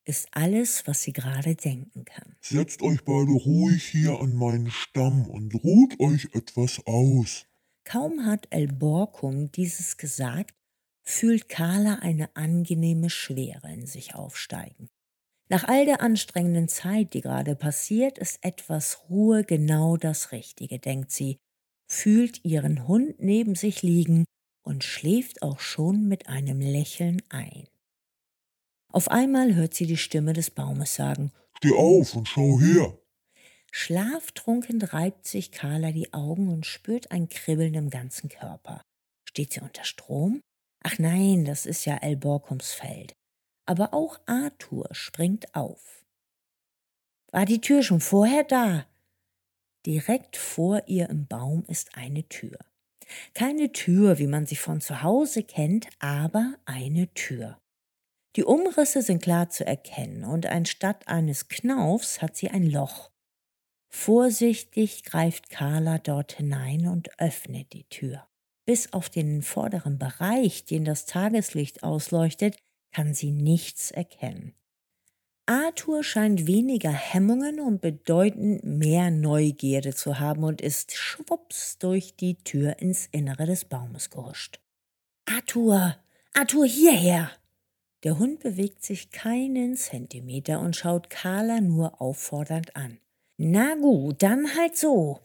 ist 0.05 0.27
alles, 0.31 0.85
was 0.85 1.01
sie 1.01 1.13
gerade 1.13 1.55
denken 1.55 2.05
kann. 2.05 2.35
Setzt 2.41 2.81
euch 2.81 3.03
beide 3.03 3.31
ruhig 3.31 3.83
hier 3.83 4.19
an 4.19 4.35
meinen 4.35 4.69
Stamm 4.69 5.27
und 5.27 5.55
ruht 5.63 5.99
euch 5.99 6.29
etwas 6.33 6.81
aus. 6.85 7.45
Kaum 7.85 8.25
hat 8.25 8.47
El 8.51 8.67
Borkum 8.67 9.51
dieses 9.51 9.97
gesagt, 9.97 10.53
fühlt 11.03 11.49
Carla 11.49 11.95
eine 12.01 12.35
angenehme 12.35 13.09
Schwere 13.09 13.71
in 13.73 13.87
sich 13.87 14.13
aufsteigen. 14.13 14.89
Nach 15.47 15.63
all 15.67 15.85
der 15.85 16.01
anstrengenden 16.01 16.67
Zeit, 16.67 17.15
die 17.15 17.21
gerade 17.21 17.55
passiert, 17.55 18.19
ist 18.19 18.37
etwas 18.43 19.09
Ruhe 19.09 19.43
genau 19.43 19.97
das 19.97 20.31
Richtige, 20.31 20.77
denkt 20.77 21.11
sie, 21.11 21.39
fühlt 21.87 22.45
ihren 22.45 22.87
Hund 22.87 23.15
neben 23.19 23.55
sich 23.55 23.81
liegen 23.81 24.25
und 24.63 24.83
schläft 24.83 25.41
auch 25.41 25.59
schon 25.59 26.07
mit 26.07 26.27
einem 26.27 26.59
Lächeln 26.59 27.21
ein. 27.29 27.67
Auf 28.91 29.09
einmal 29.09 29.55
hört 29.55 29.73
sie 29.73 29.85
die 29.85 29.97
Stimme 29.97 30.33
des 30.33 30.49
Baumes 30.49 30.95
sagen 30.95 31.31
Steh 31.57 31.75
auf 31.75 32.15
und 32.15 32.27
schau 32.27 32.59
her. 32.59 32.97
Schlaftrunken 33.71 34.81
reibt 34.81 35.27
sich 35.27 35.51
Carla 35.51 35.91
die 35.91 36.13
Augen 36.13 36.49
und 36.49 36.65
spürt 36.65 37.11
ein 37.11 37.29
Kribbeln 37.29 37.73
im 37.73 37.89
ganzen 37.89 38.29
Körper. 38.29 38.81
Steht 39.27 39.53
sie 39.53 39.59
unter 39.59 39.83
Strom? 39.83 40.41
Ach 40.81 40.97
nein, 40.97 41.45
das 41.45 41.65
ist 41.65 41.85
ja 41.85 41.97
El 41.97 42.15
Borkums 42.15 42.71
Feld. 42.71 43.13
Aber 43.65 43.93
auch 43.93 44.19
Arthur 44.25 44.87
springt 44.91 45.53
auf. 45.53 46.03
War 47.31 47.45
die 47.45 47.61
Tür 47.61 47.83
schon 47.83 47.99
vorher 47.99 48.43
da? 48.43 48.87
Direkt 49.85 50.35
vor 50.35 50.83
ihr 50.87 51.09
im 51.09 51.27
Baum 51.27 51.63
ist 51.67 51.95
eine 51.95 52.27
Tür. 52.27 52.57
Keine 53.33 53.71
Tür, 53.71 54.19
wie 54.19 54.27
man 54.27 54.45
sie 54.45 54.55
von 54.55 54.81
zu 54.81 55.03
Hause 55.03 55.43
kennt, 55.43 55.87
aber 55.99 56.55
eine 56.65 57.13
Tür. 57.13 57.59
Die 58.35 58.43
Umrisse 58.43 59.01
sind 59.01 59.23
klar 59.23 59.49
zu 59.49 59.65
erkennen 59.65 60.23
und 60.23 60.45
anstatt 60.45 61.07
eines 61.07 61.47
Knaufs 61.47 62.21
hat 62.21 62.35
sie 62.35 62.49
ein 62.49 62.69
Loch. 62.69 63.11
Vorsichtig 63.91 65.03
greift 65.03 65.49
Carla 65.49 65.97
dort 65.97 66.33
hinein 66.33 66.87
und 66.87 67.19
öffnet 67.19 67.73
die 67.73 67.85
Tür. 67.85 68.27
Bis 68.65 68.93
auf 68.93 69.09
den 69.09 69.41
vorderen 69.41 69.97
Bereich, 69.97 70.65
den 70.65 70.85
das 70.85 71.05
Tageslicht 71.05 71.81
ausleuchtet, 71.81 72.57
kann 72.91 73.15
sie 73.15 73.31
nichts 73.31 73.89
erkennen. 73.89 74.53
Arthur 75.49 76.03
scheint 76.03 76.45
weniger 76.45 76.91
Hemmungen 76.91 77.59
und 77.59 77.81
bedeutend 77.81 78.63
mehr 78.63 79.09
Neugierde 79.09 79.95
zu 79.95 80.19
haben 80.19 80.43
und 80.43 80.61
ist 80.61 80.95
schwupps 80.95 81.79
durch 81.79 82.15
die 82.15 82.35
Tür 82.35 82.77
ins 82.77 83.07
Innere 83.07 83.47
des 83.47 83.65
Baumes 83.65 84.11
gehuscht. 84.11 84.59
Arthur, 85.25 85.97
Arthur, 86.35 86.67
hierher! 86.67 87.31
Der 88.03 88.19
Hund 88.19 88.41
bewegt 88.41 88.83
sich 88.83 89.09
keinen 89.09 89.75
Zentimeter 89.75 90.59
und 90.59 90.75
schaut 90.75 91.09
Carla 91.09 91.61
nur 91.61 91.99
auffordernd 91.99 92.75
an. 92.75 92.99
Na 93.37 93.73
gut, 93.73 94.21
dann 94.21 94.55
halt 94.55 94.77
so. 94.77 95.19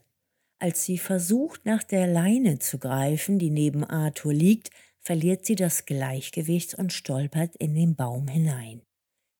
Als 0.59 0.87
sie 0.87 0.97
versucht, 0.97 1.67
nach 1.67 1.83
der 1.83 2.07
Leine 2.07 2.61
zu 2.61 2.79
greifen, 2.79 3.39
die 3.39 3.51
neben 3.51 3.85
Arthur 3.85 4.33
liegt, 4.33 4.71
verliert 5.01 5.45
sie 5.45 5.57
das 5.57 5.85
Gleichgewicht 5.85 6.73
und 6.77 6.95
stolpert 6.95 7.55
in 7.57 7.75
den 7.75 7.95
Baum 7.95 8.27
hinein. 8.27 8.81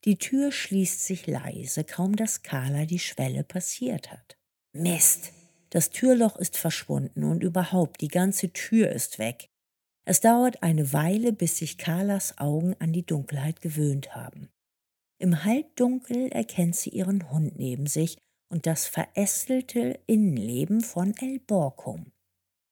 Die 0.05 0.19
Tür 0.19 0.53
schließt 0.53 1.05
sich 1.05 1.27
leise, 1.27 1.83
kaum 1.83 2.15
dass 2.15 2.43
Carla 2.43 2.85
die 2.85 2.99
Schwelle 2.99 3.43
passiert 3.43 4.13
hat. 4.13 4.37
Mist! 4.73 5.33
Das 5.71 5.91
Türloch 5.91 6.37
ist 6.37 6.57
verschwunden 6.57 7.25
und 7.25 7.43
überhaupt 7.43 8.01
die 8.01 8.09
ganze 8.09 8.53
Tür 8.53 8.91
ist 8.91 9.19
weg. 9.19 9.49
Es 10.05 10.21
dauert 10.21 10.63
eine 10.63 10.93
Weile, 10.93 11.33
bis 11.33 11.57
sich 11.57 11.79
Carlas 11.79 12.39
Augen 12.39 12.77
an 12.79 12.93
die 12.93 13.05
Dunkelheit 13.05 13.61
gewöhnt 13.61 14.15
haben. 14.15 14.51
Im 15.19 15.45
Halbdunkel 15.45 16.29
erkennt 16.29 16.77
sie 16.77 16.91
ihren 16.91 17.31
Hund 17.31 17.59
neben 17.59 17.87
sich 17.87 18.19
und 18.51 18.67
das 18.67 18.87
verästelte 18.87 19.99
Innenleben 20.07 20.83
von 20.83 21.15
El 21.17 21.41
Borkum. 21.41 22.13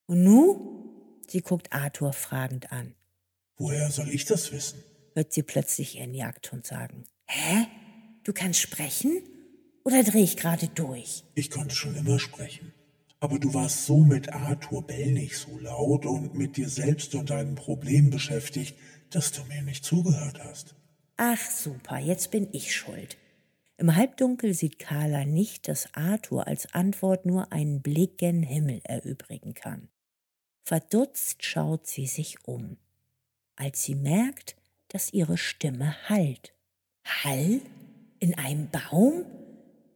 Und 0.05 0.23
nu? 0.23 1.19
Sie 1.27 1.41
guckt 1.41 1.73
Arthur 1.73 2.13
fragend 2.13 2.71
an. 2.71 2.93
Woher 3.57 3.89
soll 3.89 4.09
ich 4.09 4.25
das 4.25 4.51
wissen? 4.51 4.83
hört 5.15 5.33
sie 5.33 5.43
plötzlich 5.43 5.97
ihren 5.97 6.13
Jagdhund 6.13 6.65
sagen. 6.65 7.05
Hä? 7.35 7.65
Du 8.23 8.31
kannst 8.31 8.59
sprechen? 8.59 9.23
Oder 9.83 10.03
dreh 10.03 10.21
ich 10.21 10.37
gerade 10.37 10.67
durch? 10.67 11.23
Ich 11.33 11.49
konnte 11.49 11.73
schon 11.73 11.95
immer 11.95 12.19
sprechen. 12.19 12.73
Aber 13.19 13.39
du 13.39 13.55
warst 13.55 13.87
so 13.87 13.97
mit 13.97 14.31
Arthur 14.31 14.85
Bell 14.85 15.11
nicht 15.13 15.37
so 15.37 15.57
laut 15.57 16.05
und 16.05 16.35
mit 16.35 16.57
dir 16.57 16.69
selbst 16.69 17.15
und 17.15 17.31
deinem 17.31 17.55
Problem 17.55 18.11
beschäftigt, 18.11 18.75
dass 19.09 19.31
du 19.31 19.43
mir 19.45 19.63
nicht 19.63 19.83
zugehört 19.83 20.39
hast. 20.43 20.75
Ach 21.17 21.39
super, 21.49 21.97
jetzt 21.97 22.29
bin 22.29 22.49
ich 22.51 22.75
schuld. 22.75 23.17
Im 23.77 23.95
Halbdunkel 23.95 24.53
sieht 24.53 24.77
Carla 24.77 25.25
nicht, 25.25 25.67
dass 25.67 25.91
Arthur 25.95 26.45
als 26.45 26.71
Antwort 26.75 27.25
nur 27.25 27.51
einen 27.51 27.81
Blick 27.81 28.19
gen 28.19 28.43
Himmel 28.43 28.81
erübrigen 28.83 29.55
kann. 29.55 29.89
Verdutzt 30.65 31.43
schaut 31.43 31.87
sie 31.87 32.05
sich 32.05 32.45
um, 32.45 32.77
als 33.55 33.81
sie 33.83 33.95
merkt, 33.95 34.55
dass 34.89 35.11
ihre 35.11 35.39
Stimme 35.39 35.95
hallt. 36.07 36.53
Hall? 37.05 37.61
In 38.19 38.37
einem 38.37 38.69
Baum? 38.69 39.25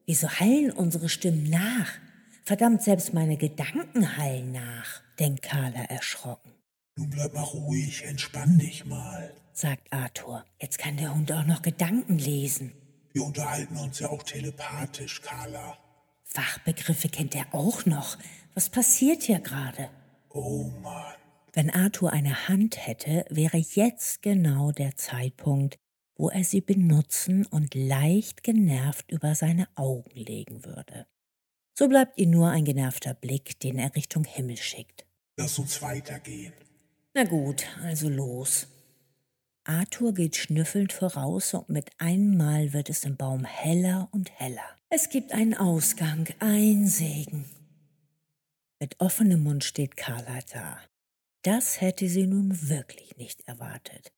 Wieso 0.05 0.29
hallen 0.29 0.71
unsere 0.71 1.09
Stimmen 1.09 1.49
nach? 1.49 1.91
Verdammt, 2.45 2.81
selbst 2.81 3.13
meine 3.13 3.37
Gedanken 3.37 4.17
hallen 4.17 4.53
nach, 4.53 5.01
denkt 5.19 5.41
Carla 5.41 5.83
erschrocken. 5.83 6.53
Nun 6.95 7.09
bleib 7.09 7.33
mal 7.33 7.43
ruhig, 7.43 8.05
entspann 8.05 8.57
dich 8.57 8.85
mal, 8.85 9.33
sagt 9.53 9.91
Arthur. 9.91 10.45
Jetzt 10.59 10.79
kann 10.79 10.97
der 10.97 11.13
Hund 11.13 11.31
auch 11.31 11.45
noch 11.45 11.61
Gedanken 11.61 12.17
lesen. 12.17 12.71
Wir 13.13 13.23
unterhalten 13.23 13.77
uns 13.77 13.99
ja 13.99 14.09
auch 14.09 14.23
telepathisch, 14.23 15.21
Carla. 15.21 15.77
Fachbegriffe 16.23 17.09
kennt 17.09 17.35
er 17.35 17.53
auch 17.53 17.85
noch. 17.85 18.17
Was 18.53 18.69
passiert 18.69 19.23
hier 19.23 19.39
gerade? 19.39 19.89
Oh 20.29 20.71
Mann. 20.81 21.15
Wenn 21.53 21.69
Arthur 21.69 22.13
eine 22.13 22.47
Hand 22.47 22.87
hätte, 22.87 23.25
wäre 23.29 23.57
jetzt 23.57 24.21
genau 24.21 24.71
der 24.71 24.95
Zeitpunkt, 24.95 25.77
wo 26.17 26.29
er 26.29 26.43
sie 26.43 26.61
benutzen 26.61 27.45
und 27.45 27.75
leicht 27.75 28.43
genervt 28.43 29.11
über 29.11 29.35
seine 29.35 29.67
Augen 29.75 30.15
legen 30.15 30.65
würde. 30.65 31.07
So 31.77 31.87
bleibt 31.87 32.17
ihm 32.17 32.31
nur 32.31 32.49
ein 32.49 32.65
genervter 32.65 33.13
Blick, 33.13 33.59
den 33.59 33.77
er 33.77 33.95
Richtung 33.95 34.25
Himmel 34.25 34.57
schickt. 34.57 35.05
Lass 35.37 35.59
uns 35.59 35.81
weitergehen. 35.81 36.53
Na 37.13 37.23
gut, 37.23 37.65
also 37.83 38.09
los. 38.09 38.67
Arthur 39.63 40.13
geht 40.13 40.35
schnüffelnd 40.35 40.93
voraus 40.93 41.53
und 41.53 41.69
mit 41.69 41.91
einmal 41.99 42.73
wird 42.73 42.89
es 42.89 43.03
im 43.03 43.17
Baum 43.17 43.45
heller 43.45 44.07
und 44.11 44.31
heller. 44.39 44.77
Es 44.89 45.09
gibt 45.09 45.33
einen 45.33 45.53
Ausgang, 45.53 46.27
ein 46.39 46.87
Segen. 46.87 47.45
Mit 48.79 48.99
offenem 48.99 49.43
Mund 49.43 49.63
steht 49.63 49.97
Carla 49.97 50.39
da. 50.51 50.79
Das 51.43 51.81
hätte 51.81 52.07
sie 52.07 52.27
nun 52.27 52.69
wirklich 52.69 53.17
nicht 53.17 53.47
erwartet. 53.47 54.13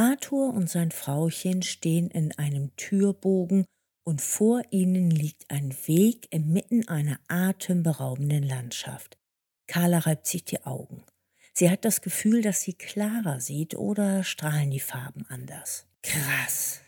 Arthur 0.00 0.54
und 0.54 0.70
sein 0.70 0.92
Frauchen 0.92 1.62
stehen 1.62 2.08
in 2.08 2.32
einem 2.38 2.74
Türbogen 2.76 3.66
und 4.02 4.22
vor 4.22 4.62
ihnen 4.70 5.10
liegt 5.10 5.50
ein 5.50 5.76
Weg 5.84 6.26
inmitten 6.30 6.88
einer 6.88 7.20
atemberaubenden 7.28 8.42
Landschaft. 8.42 9.18
Carla 9.66 9.98
reibt 9.98 10.26
sich 10.26 10.42
die 10.46 10.64
Augen. 10.64 11.04
Sie 11.52 11.68
hat 11.68 11.84
das 11.84 12.00
Gefühl, 12.00 12.40
dass 12.40 12.62
sie 12.62 12.72
klarer 12.72 13.40
sieht 13.40 13.74
oder 13.74 14.24
strahlen 14.24 14.70
die 14.70 14.80
Farben 14.80 15.26
anders. 15.28 15.86
Krass 16.02 16.80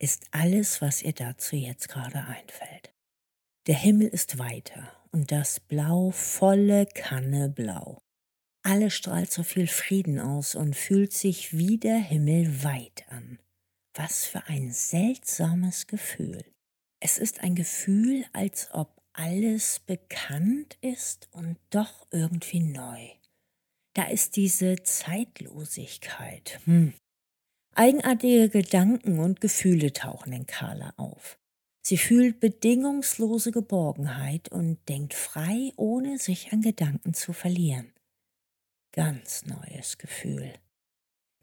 ist 0.00 0.24
alles, 0.32 0.82
was 0.82 1.02
ihr 1.02 1.12
dazu 1.12 1.54
jetzt 1.54 1.88
gerade 1.88 2.24
einfällt. 2.24 2.92
Der 3.68 3.76
Himmel 3.76 4.08
ist 4.08 4.40
weiter 4.40 4.90
und 5.12 5.30
das 5.30 5.60
Blau 5.60 6.10
volle 6.10 6.86
Kanne 6.86 7.48
blau. 7.48 8.02
Alles 8.66 8.94
strahlt 8.94 9.30
so 9.30 9.44
viel 9.44 9.68
Frieden 9.68 10.18
aus 10.18 10.56
und 10.56 10.74
fühlt 10.74 11.12
sich 11.12 11.56
wie 11.56 11.78
der 11.78 11.98
Himmel 11.98 12.64
weit 12.64 13.04
an. 13.10 13.38
Was 13.94 14.24
für 14.24 14.44
ein 14.48 14.72
seltsames 14.72 15.86
Gefühl. 15.86 16.44
Es 16.98 17.16
ist 17.16 17.44
ein 17.44 17.54
Gefühl, 17.54 18.24
als 18.32 18.70
ob 18.72 19.00
alles 19.12 19.78
bekannt 19.78 20.78
ist 20.80 21.28
und 21.30 21.58
doch 21.70 22.08
irgendwie 22.10 22.58
neu. 22.58 23.08
Da 23.94 24.08
ist 24.08 24.34
diese 24.34 24.82
Zeitlosigkeit. 24.82 26.58
Hm. 26.64 26.92
Eigenartige 27.76 28.48
Gedanken 28.48 29.20
und 29.20 29.40
Gefühle 29.40 29.92
tauchen 29.92 30.32
in 30.32 30.46
Carla 30.48 30.92
auf. 30.96 31.38
Sie 31.86 31.98
fühlt 31.98 32.40
bedingungslose 32.40 33.52
Geborgenheit 33.52 34.50
und 34.50 34.80
denkt 34.88 35.14
frei, 35.14 35.72
ohne 35.76 36.18
sich 36.18 36.52
an 36.52 36.62
Gedanken 36.62 37.14
zu 37.14 37.32
verlieren 37.32 37.92
ganz 38.96 39.44
neues 39.44 39.98
Gefühl. 39.98 40.54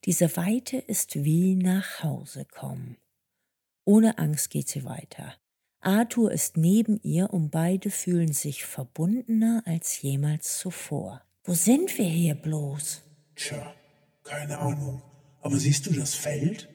Diese 0.05 0.35
Weite 0.35 0.77
ist 0.77 1.23
wie 1.23 1.55
nach 1.55 2.03
Hause 2.03 2.45
kommen. 2.45 2.97
Ohne 3.85 4.17
Angst 4.17 4.49
geht 4.49 4.67
sie 4.67 4.83
weiter. 4.83 5.35
Arthur 5.79 6.31
ist 6.31 6.57
neben 6.57 6.99
ihr 7.03 7.31
und 7.31 7.51
beide 7.51 7.91
fühlen 7.91 8.33
sich 8.33 8.65
verbundener 8.65 9.61
als 9.65 10.01
jemals 10.01 10.57
zuvor. 10.57 11.21
Wo 11.43 11.53
sind 11.53 11.97
wir 11.97 12.05
hier 12.05 12.35
bloß? 12.35 13.03
Tja, 13.35 13.73
keine 14.23 14.57
Ahnung. 14.57 15.01
Aber 15.41 15.57
siehst 15.57 15.85
du 15.85 15.93
das 15.93 16.15
Feld? 16.15 16.69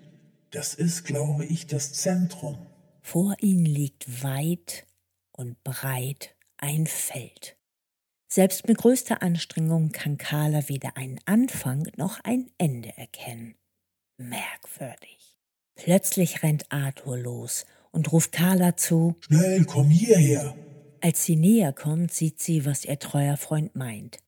Das 0.51 0.75
ist, 0.75 1.05
glaube 1.05 1.45
ich, 1.45 1.67
das 1.67 1.93
Zentrum. 1.93 2.67
Vor 3.01 3.35
ihnen 3.41 3.65
liegt 3.67 4.23
weit 4.23 4.87
und 5.33 5.63
breit 5.65 6.37
ein 6.57 6.87
Feld. 6.87 7.58
Selbst 8.31 8.69
mit 8.69 8.77
größter 8.77 9.23
Anstrengung 9.23 9.91
kann 9.91 10.19
Carla 10.19 10.69
weder 10.69 10.99
einen 10.99 11.19
Anfang 11.25 11.89
noch 11.97 12.21
ein 12.25 12.51
Ende 12.59 12.97
erkennen. 12.97 13.55
Merkwürdig. 14.19 15.35
Plötzlich 15.77 16.43
rennt 16.43 16.71
Arthur 16.71 17.17
los 17.17 17.65
und 17.91 18.13
ruft 18.13 18.33
Carla 18.33 18.77
zu 18.77 19.17
Schnell, 19.21 19.65
komm 19.65 19.89
hierher. 19.89 20.55
Als 21.01 21.25
sie 21.25 21.37
näher 21.37 21.73
kommt, 21.73 22.13
sieht 22.13 22.41
sie, 22.41 22.67
was 22.67 22.85
ihr 22.85 22.99
treuer 22.99 23.39
Freund 23.39 23.75
meint. 23.75 24.19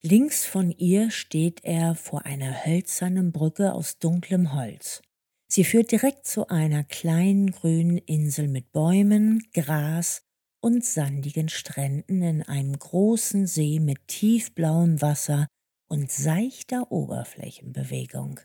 Links 0.00 0.46
von 0.46 0.70
ihr 0.70 1.10
steht 1.10 1.62
er 1.62 1.94
vor 1.94 2.24
einer 2.24 2.64
hölzernen 2.64 3.32
Brücke 3.32 3.74
aus 3.74 3.98
dunklem 3.98 4.54
Holz. 4.54 5.02
Sie 5.48 5.64
führt 5.64 5.92
direkt 5.92 6.26
zu 6.26 6.48
einer 6.48 6.84
kleinen 6.84 7.50
grünen 7.50 7.98
Insel 7.98 8.48
mit 8.48 8.72
Bäumen, 8.72 9.42
Gras 9.52 10.22
und 10.60 10.84
sandigen 10.84 11.48
Stränden 11.48 12.22
in 12.22 12.42
einem 12.42 12.78
großen 12.78 13.46
See 13.46 13.80
mit 13.80 14.08
tiefblauem 14.08 15.00
Wasser 15.00 15.46
und 15.88 16.10
seichter 16.10 16.92
Oberflächenbewegung. 16.92 18.40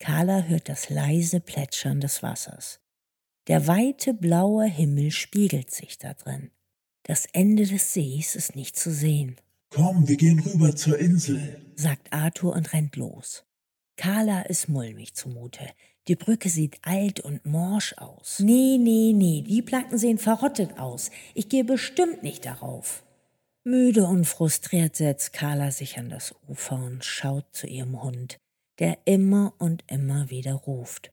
Carla 0.00 0.42
hört 0.42 0.68
das 0.68 0.88
leise 0.88 1.40
Plätschern 1.40 2.00
des 2.00 2.22
Wassers. 2.22 2.80
Der 3.48 3.66
weite 3.66 4.14
blaue 4.14 4.64
Himmel 4.64 5.10
spiegelt 5.10 5.70
sich 5.70 5.98
da 5.98 6.14
drin. 6.14 6.50
Das 7.02 7.26
Ende 7.32 7.66
des 7.66 7.92
Sees 7.92 8.34
ist 8.34 8.56
nicht 8.56 8.76
zu 8.76 8.92
sehen. 8.92 9.36
Komm, 9.70 10.08
wir 10.08 10.16
gehen 10.16 10.40
rüber 10.40 10.74
zur 10.74 10.98
Insel, 10.98 11.64
sagt 11.76 12.12
Arthur 12.12 12.54
und 12.54 12.72
rennt 12.72 12.96
los. 12.96 13.44
Carla 13.96 14.42
ist 14.42 14.68
mulmig 14.68 15.14
zumute. 15.14 15.68
Die 16.10 16.16
Brücke 16.16 16.48
sieht 16.48 16.80
alt 16.82 17.20
und 17.20 17.46
morsch 17.46 17.94
aus. 17.96 18.40
Nee, 18.40 18.78
nee, 18.80 19.12
nee, 19.14 19.42
die 19.42 19.62
Planken 19.62 19.96
sehen 19.96 20.18
verrottet 20.18 20.76
aus. 20.76 21.12
Ich 21.34 21.48
gehe 21.48 21.62
bestimmt 21.62 22.24
nicht 22.24 22.46
darauf. 22.46 23.04
Müde 23.62 24.04
und 24.06 24.24
frustriert 24.24 24.96
setzt 24.96 25.32
Carla 25.32 25.70
sich 25.70 25.98
an 25.98 26.10
das 26.10 26.34
Ufer 26.48 26.82
und 26.82 27.04
schaut 27.04 27.44
zu 27.52 27.68
ihrem 27.68 28.02
Hund, 28.02 28.38
der 28.80 28.98
immer 29.04 29.54
und 29.58 29.84
immer 29.86 30.30
wieder 30.30 30.54
ruft. 30.54 31.12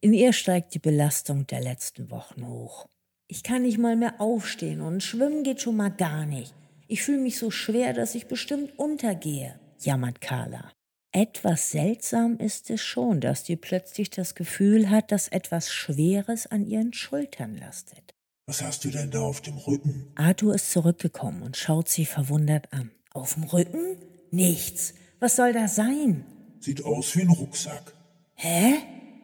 In 0.00 0.12
ihr 0.12 0.32
steigt 0.32 0.72
die 0.72 0.78
Belastung 0.78 1.48
der 1.48 1.60
letzten 1.60 2.08
Wochen 2.12 2.46
hoch. 2.46 2.86
Ich 3.26 3.42
kann 3.42 3.62
nicht 3.62 3.78
mal 3.78 3.96
mehr 3.96 4.20
aufstehen 4.20 4.80
und 4.82 5.02
schwimmen 5.02 5.42
geht 5.42 5.62
schon 5.62 5.74
mal 5.74 5.90
gar 5.90 6.26
nicht. 6.26 6.54
Ich 6.86 7.02
fühle 7.02 7.18
mich 7.18 7.40
so 7.40 7.50
schwer, 7.50 7.92
dass 7.92 8.14
ich 8.14 8.28
bestimmt 8.28 8.78
untergehe, 8.78 9.58
jammert 9.80 10.20
Carla. 10.20 10.70
Etwas 11.12 11.70
seltsam 11.70 12.36
ist 12.36 12.68
es 12.70 12.82
schon, 12.82 13.20
dass 13.20 13.46
sie 13.46 13.56
plötzlich 13.56 14.10
das 14.10 14.34
Gefühl 14.34 14.90
hat, 14.90 15.10
dass 15.10 15.28
etwas 15.28 15.72
Schweres 15.72 16.46
an 16.46 16.66
ihren 16.66 16.92
Schultern 16.92 17.56
lastet. 17.56 18.14
Was 18.46 18.62
hast 18.62 18.84
du 18.84 18.90
denn 18.90 19.10
da 19.10 19.20
auf 19.20 19.40
dem 19.40 19.56
Rücken? 19.56 20.12
Arthur 20.14 20.54
ist 20.54 20.70
zurückgekommen 20.70 21.42
und 21.42 21.56
schaut 21.56 21.88
sie 21.88 22.06
verwundert 22.06 22.72
an. 22.72 22.90
Auf 23.12 23.34
dem 23.34 23.44
Rücken? 23.44 23.96
Nichts. 24.30 24.94
Was 25.18 25.36
soll 25.36 25.52
das 25.52 25.76
sein? 25.76 26.24
Sieht 26.60 26.84
aus 26.84 27.16
wie 27.16 27.22
ein 27.22 27.30
Rucksack. 27.30 27.94
Hä? 28.34 28.74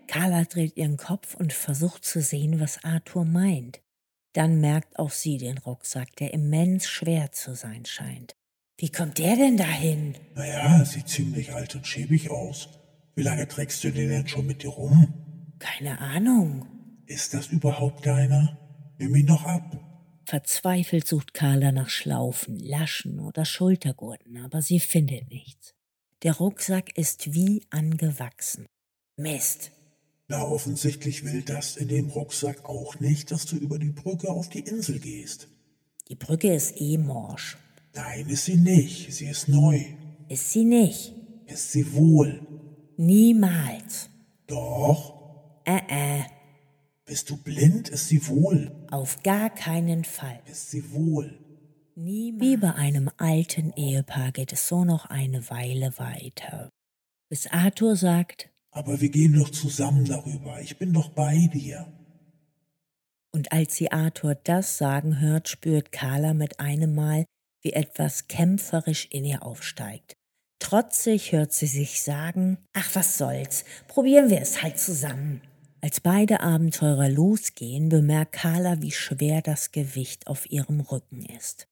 Carla 0.07 0.45
dreht 0.45 0.77
ihren 0.77 0.97
Kopf 0.97 1.35
und 1.35 1.53
versucht 1.53 2.05
zu 2.05 2.21
sehen, 2.21 2.61
was 2.61 2.83
Arthur 2.85 3.25
meint. 3.25 3.81
Dann 4.33 4.61
merkt 4.61 4.99
auch 4.99 5.11
sie 5.11 5.39
den 5.39 5.59
Rucksack, 5.59 6.17
der 6.17 6.35
immens 6.35 6.89
schwer 6.89 7.33
zu 7.33 7.55
sein 7.55 7.85
scheint. 7.85 8.35
Wie 8.77 8.91
kommt 8.91 9.19
der 9.19 9.37
denn 9.37 9.57
dahin? 9.57 10.17
Naja, 10.35 10.85
sieht 10.85 11.09
ziemlich 11.09 11.53
alt 11.53 11.75
und 11.77 11.87
schäbig 11.87 12.31
aus. 12.31 12.69
Wie 13.15 13.23
lange 13.23 13.47
trägst 13.47 13.85
du 13.85 13.93
den 13.93 14.09
denn 14.09 14.27
schon 14.27 14.47
mit 14.47 14.63
dir 14.63 14.71
rum? 14.71 15.15
Keine 15.61 16.01
Ahnung. 16.01 16.67
Ist 17.07 17.35
das 17.35 17.49
überhaupt 17.49 18.05
deiner? 18.05 18.59
Nimm 18.99 19.15
ihn 19.15 19.27
doch 19.27 19.45
ab. 19.45 19.79
Verzweifelt 20.27 21.07
sucht 21.07 21.35
Carla 21.35 21.71
nach 21.71 21.89
Schlaufen, 21.89 22.59
Laschen 22.59 23.21
oder 23.21 23.45
Schultergurten, 23.45 24.39
aber 24.39 24.63
sie 24.63 24.81
findet 24.81 25.31
nichts. 25.31 25.75
Der 26.23 26.33
Rucksack 26.33 26.97
ist 26.97 27.35
wie 27.35 27.63
angewachsen. 27.71 28.67
Mist. 29.17 29.71
Na, 30.27 30.43
offensichtlich 30.43 31.25
will 31.25 31.43
das 31.43 31.77
in 31.77 31.89
dem 31.89 32.09
Rucksack 32.09 32.65
auch 32.65 32.99
nicht, 32.99 33.31
dass 33.31 33.45
du 33.45 33.57
über 33.57 33.79
die 33.79 33.91
Brücke 33.91 34.31
auf 34.31 34.49
die 34.49 34.61
Insel 34.61 34.99
gehst. 34.99 35.49
Die 36.09 36.17
Brücke 36.17 36.53
ist 36.53 36.81
eh 36.81 36.97
morsch. 36.97 37.59
Nein, 37.95 38.29
ist 38.29 38.45
sie 38.47 38.57
nicht. 38.57 39.13
Sie 39.13 39.27
ist 39.27 39.49
neu. 39.49 39.81
Ist 40.29 40.51
sie 40.51 40.65
nicht. 40.65 41.15
Ist 41.47 41.73
sie 41.73 41.95
wohl. 41.95 42.47
Niemals. 42.97 44.11
Doch. 44.47 45.63
Äh, 45.65 45.81
äh. 45.89 46.23
Bist 47.05 47.31
du 47.31 47.37
blind? 47.37 47.89
Ist 47.89 48.09
sie 48.09 48.27
wohl. 48.29 48.73
Auf 48.91 49.23
gar 49.23 49.51
keinen 49.51 50.05
Fall. 50.05 50.41
Ist 50.51 50.71
sie 50.71 50.93
wohl. 50.93 51.39
Niemals. 51.95 52.43
Wie 52.43 52.57
bei 52.57 52.75
einem 52.75 53.11
alten 53.17 53.73
Ehepaar 53.75 54.33
geht 54.33 54.53
es 54.53 54.67
so 54.67 54.85
noch 54.85 55.07
eine 55.07 55.49
Weile 55.51 55.97
weiter. 55.99 56.71
Bis 57.29 57.47
Arthur 57.47 57.97
sagt, 57.97 58.51
aber 58.75 59.01
wir 59.01 59.09
gehen 59.09 59.35
doch 59.35 59.51
zusammen 59.51 60.05
darüber. 60.05 60.61
Ich 60.61 60.79
bin 60.79 60.93
doch 60.93 61.11
bei 61.11 61.49
dir. 61.53 61.87
Und 63.33 63.53
als 63.53 63.77
sie 63.77 63.93
Arthur 63.93 64.35
das 64.35 64.79
sagen 64.79 65.21
hört, 65.21 65.49
spürt 65.49 65.93
Carla 65.93 66.35
mit 66.35 66.59
einem 66.59 66.95
Mal, 66.95 67.25
wie 67.65 67.73
etwas 67.73 68.29
kämpferisch 68.29 69.09
in 69.11 69.25
ihr 69.25 69.43
aufsteigt. 69.43 70.17
Trotzig 70.61 71.33
hört 71.33 71.53
sie 71.53 71.67
sich 71.67 72.03
sagen, 72.03 72.59
ach 72.73 72.95
was 72.95 73.19
soll's, 73.19 73.65
probieren 73.89 74.31
wir 74.31 74.41
es 74.41 74.63
halt 74.63 74.79
zusammen. 74.79 75.43
Als 75.81 76.01
beide 76.01 76.41
Abenteurer 76.41 77.11
losgehen, 77.11 77.89
bemerkt 77.89 78.33
Carla, 78.33 78.81
wie 78.81 78.93
schwer 78.93 79.43
das 79.43 79.73
Gewicht 79.73 80.27
auf 80.27 80.51
ihrem 80.51 80.81
Rücken 80.81 81.27
ist. 81.27 81.67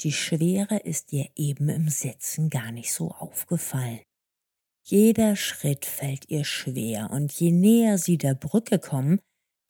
Die 0.00 0.12
Schwere 0.12 0.78
ist 0.78 1.12
ihr 1.12 1.28
eben 1.36 1.68
im 1.68 1.88
Sitzen 1.88 2.50
gar 2.50 2.72
nicht 2.72 2.92
so 2.92 3.12
aufgefallen. 3.12 4.00
Jeder 4.82 5.36
Schritt 5.36 5.86
fällt 5.86 6.30
ihr 6.30 6.44
schwer, 6.44 7.10
und 7.10 7.32
je 7.32 7.52
näher 7.52 7.96
sie 7.98 8.18
der 8.18 8.34
Brücke 8.34 8.78
kommen, 8.78 9.20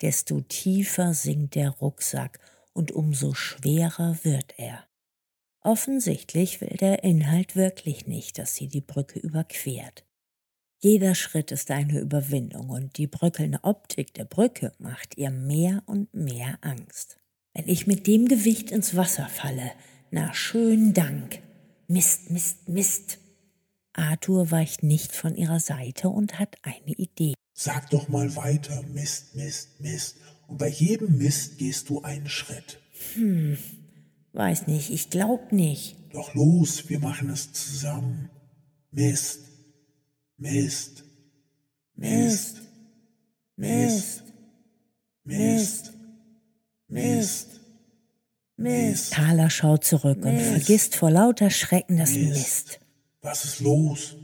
desto 0.00 0.40
tiefer 0.40 1.14
sinkt 1.14 1.54
der 1.54 1.70
Rucksack 1.70 2.40
und 2.72 2.90
umso 2.90 3.34
schwerer 3.34 4.18
wird 4.22 4.58
er. 4.58 4.88
Offensichtlich 5.64 6.60
will 6.60 6.76
der 6.78 7.04
Inhalt 7.04 7.56
wirklich 7.56 8.06
nicht, 8.06 8.38
dass 8.38 8.54
sie 8.54 8.68
die 8.68 8.82
Brücke 8.82 9.18
überquert. 9.18 10.04
Jeder 10.78 11.14
Schritt 11.14 11.52
ist 11.52 11.70
eine 11.70 12.00
Überwindung 12.00 12.68
und 12.68 12.98
die 12.98 13.06
bröckelnde 13.06 13.60
Optik 13.62 14.12
der 14.12 14.26
Brücke 14.26 14.72
macht 14.78 15.16
ihr 15.16 15.30
mehr 15.30 15.82
und 15.86 16.12
mehr 16.12 16.58
Angst. 16.60 17.16
Wenn 17.54 17.66
ich 17.66 17.86
mit 17.86 18.06
dem 18.06 18.28
Gewicht 18.28 18.70
ins 18.72 18.94
Wasser 18.94 19.26
falle, 19.26 19.72
na 20.10 20.34
schönen 20.34 20.92
Dank. 20.92 21.40
Mist, 21.88 22.30
Mist, 22.30 22.68
Mist. 22.68 23.18
Arthur 23.94 24.50
weicht 24.50 24.82
nicht 24.82 25.12
von 25.12 25.34
ihrer 25.34 25.60
Seite 25.60 26.10
und 26.10 26.38
hat 26.38 26.56
eine 26.60 26.92
Idee. 26.92 27.32
Sag 27.54 27.88
doch 27.88 28.08
mal 28.08 28.36
weiter, 28.36 28.82
Mist, 28.92 29.34
Mist, 29.34 29.80
Mist. 29.80 30.16
Und 30.46 30.58
bei 30.58 30.68
jedem 30.68 31.16
Mist 31.16 31.56
gehst 31.56 31.88
du 31.88 32.02
einen 32.02 32.28
Schritt. 32.28 32.80
Hm, 33.14 33.56
Weiß 34.34 34.66
nicht, 34.66 34.90
ich 34.90 35.10
glaub 35.10 35.52
nicht. 35.52 35.96
Doch 36.12 36.34
los, 36.34 36.88
wir 36.88 36.98
machen 36.98 37.30
es 37.30 37.52
zusammen. 37.52 38.30
Mist, 38.90 39.40
Mist, 40.36 41.04
Mist, 41.94 42.62
Mist, 43.54 44.24
Mist, 45.22 45.92
Mist, 46.88 47.60
Mist. 48.56 49.12
Thaler 49.12 49.50
schaut 49.50 49.84
zurück 49.84 50.24
und 50.24 50.40
vergisst 50.40 50.96
vor 50.96 51.12
lauter 51.12 51.50
Schrecken 51.50 51.96
das 51.96 52.10
Mist. 52.10 52.28
Mist. 52.28 52.80
Was 53.22 53.44
ist 53.44 53.60
los? 53.60 54.16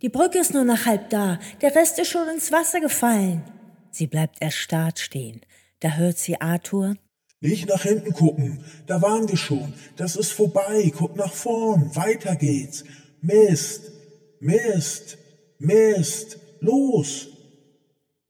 Die 0.00 0.08
Brücke 0.08 0.38
ist 0.38 0.54
nur 0.54 0.64
noch 0.64 0.86
halb 0.86 1.10
da. 1.10 1.38
Der 1.60 1.74
Rest 1.74 1.98
ist 1.98 2.08
schon 2.08 2.28
ins 2.30 2.50
Wasser 2.50 2.80
gefallen. 2.80 3.42
Sie 3.90 4.06
bleibt 4.06 4.40
erstarrt 4.40 4.98
stehen. 4.98 5.42
Da 5.80 5.90
hört 5.90 6.16
sie 6.16 6.40
Arthur, 6.40 6.96
nicht 7.40 7.68
nach 7.68 7.82
hinten 7.82 8.12
gucken, 8.12 8.64
da 8.86 9.00
waren 9.00 9.28
wir 9.28 9.36
schon. 9.36 9.72
Das 9.96 10.16
ist 10.16 10.32
vorbei. 10.32 10.92
Guck 10.94 11.16
nach 11.16 11.32
vorn. 11.32 11.94
Weiter 11.96 12.36
geht's. 12.36 12.84
Mist, 13.22 13.90
Mist, 14.40 15.18
Mist. 15.58 16.38
Los. 16.60 17.28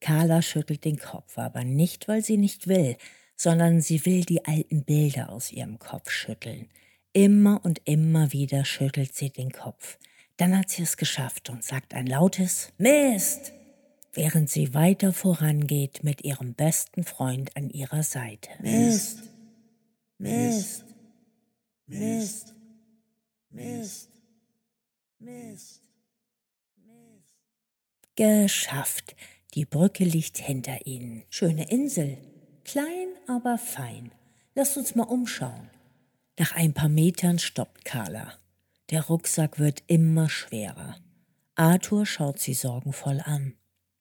Carla 0.01 0.40
schüttelt 0.40 0.85
den 0.85 0.99
Kopf, 0.99 1.37
aber 1.37 1.64
nicht, 1.64 2.07
weil 2.07 2.25
sie 2.25 2.37
nicht 2.37 2.68
will, 2.68 2.96
sondern 3.37 3.81
sie 3.81 4.07
will 4.07 4.25
die 4.25 4.44
alten 4.44 4.85
Bilder 4.85 5.31
aus 5.31 5.51
ihrem 5.51 5.79
Kopf 5.81 6.11
schütteln. 6.11 6.68
Immer 7.12 7.61
und 7.64 7.83
immer 7.85 8.33
wieder 8.33 8.64
schüttelt 8.64 9.14
sie 9.14 9.31
den 9.31 9.51
Kopf. 9.51 9.99
Dann 10.37 10.57
hat 10.57 10.70
sie 10.70 10.85
es 10.85 10.96
geschafft 10.96 11.51
und 11.51 11.64
sagt 11.64 11.92
ein 11.92 12.07
lautes 12.07 12.73
Mist 12.79 13.53
während 14.12 14.51
sie 14.51 14.75
weiter 14.75 15.12
vorangeht 15.12 16.03
mit 16.03 16.25
ihrem 16.25 16.55
besten 16.55 17.05
Freund 17.05 17.57
an 17.57 17.70
ihrer 17.70 18.03
Seite. 18.03 18.51
Mist, 18.61 19.23
Mist, 20.18 20.85
Mist, 21.87 22.55
Mist, 23.51 24.11
Mist, 25.18 25.83
Mist. 26.77 27.35
Geschafft. 28.16 29.16
Die 29.55 29.64
Brücke 29.64 30.05
liegt 30.05 30.38
hinter 30.38 30.87
ihnen. 30.87 31.25
Schöne 31.31 31.70
Insel. 31.70 32.18
Klein, 32.64 33.09
aber 33.27 33.59
fein. 33.59 34.12
Lasst 34.55 34.77
uns 34.77 34.94
mal 34.94 35.05
umschauen. 35.05 35.70
Nach 36.38 36.55
ein 36.55 36.73
paar 36.73 36.88
Metern 36.88 37.38
stoppt 37.38 37.85
Carla. 37.85 38.38
Der 38.90 39.07
Rucksack 39.07 39.59
wird 39.59 39.83
immer 39.87 40.29
schwerer. 40.29 40.96
Arthur 41.55 42.07
schaut 42.07 42.38
sie 42.38 42.55
sorgenvoll 42.55 43.20
an. 43.25 43.55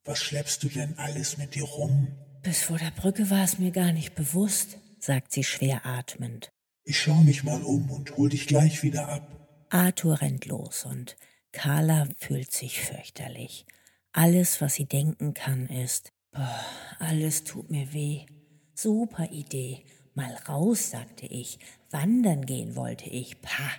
Was 0.05 0.19
schleppst 0.19 0.63
du 0.63 0.69
denn 0.69 0.97
alles 0.97 1.37
mit 1.37 1.55
dir 1.55 1.63
rum? 1.63 2.07
Bis 2.41 2.63
vor 2.63 2.77
der 2.77 2.91
Brücke 2.91 3.29
war 3.29 3.43
es 3.43 3.59
mir 3.59 3.71
gar 3.71 3.91
nicht 3.91 4.15
bewusst, 4.15 4.77
sagt 4.99 5.31
sie 5.31 5.43
schwer 5.43 5.85
atmend. 5.85 6.49
Ich 6.83 6.99
schau 6.99 7.15
mich 7.15 7.43
mal 7.43 7.61
um 7.61 7.91
und 7.91 8.17
hol 8.17 8.29
dich 8.29 8.47
gleich 8.47 8.81
wieder 8.81 9.09
ab. 9.09 9.67
Arthur 9.69 10.21
rennt 10.21 10.45
los 10.45 10.85
und 10.85 11.15
Carla 11.51 12.07
fühlt 12.17 12.51
sich 12.51 12.81
fürchterlich. 12.81 13.65
Alles, 14.13 14.61
was 14.61 14.75
sie 14.75 14.85
denken 14.85 15.33
kann, 15.33 15.67
ist, 15.67 16.11
boah, 16.31 16.65
alles 16.97 17.43
tut 17.43 17.69
mir 17.69 17.93
weh. 17.93 18.25
Super 18.73 19.29
Idee. 19.31 19.83
Mal 20.15 20.33
raus, 20.47 20.89
sagte 20.91 21.25
ich. 21.25 21.59
Wandern 21.91 22.45
gehen 22.45 22.75
wollte 22.75 23.09
ich. 23.09 23.41
Pah. 23.41 23.71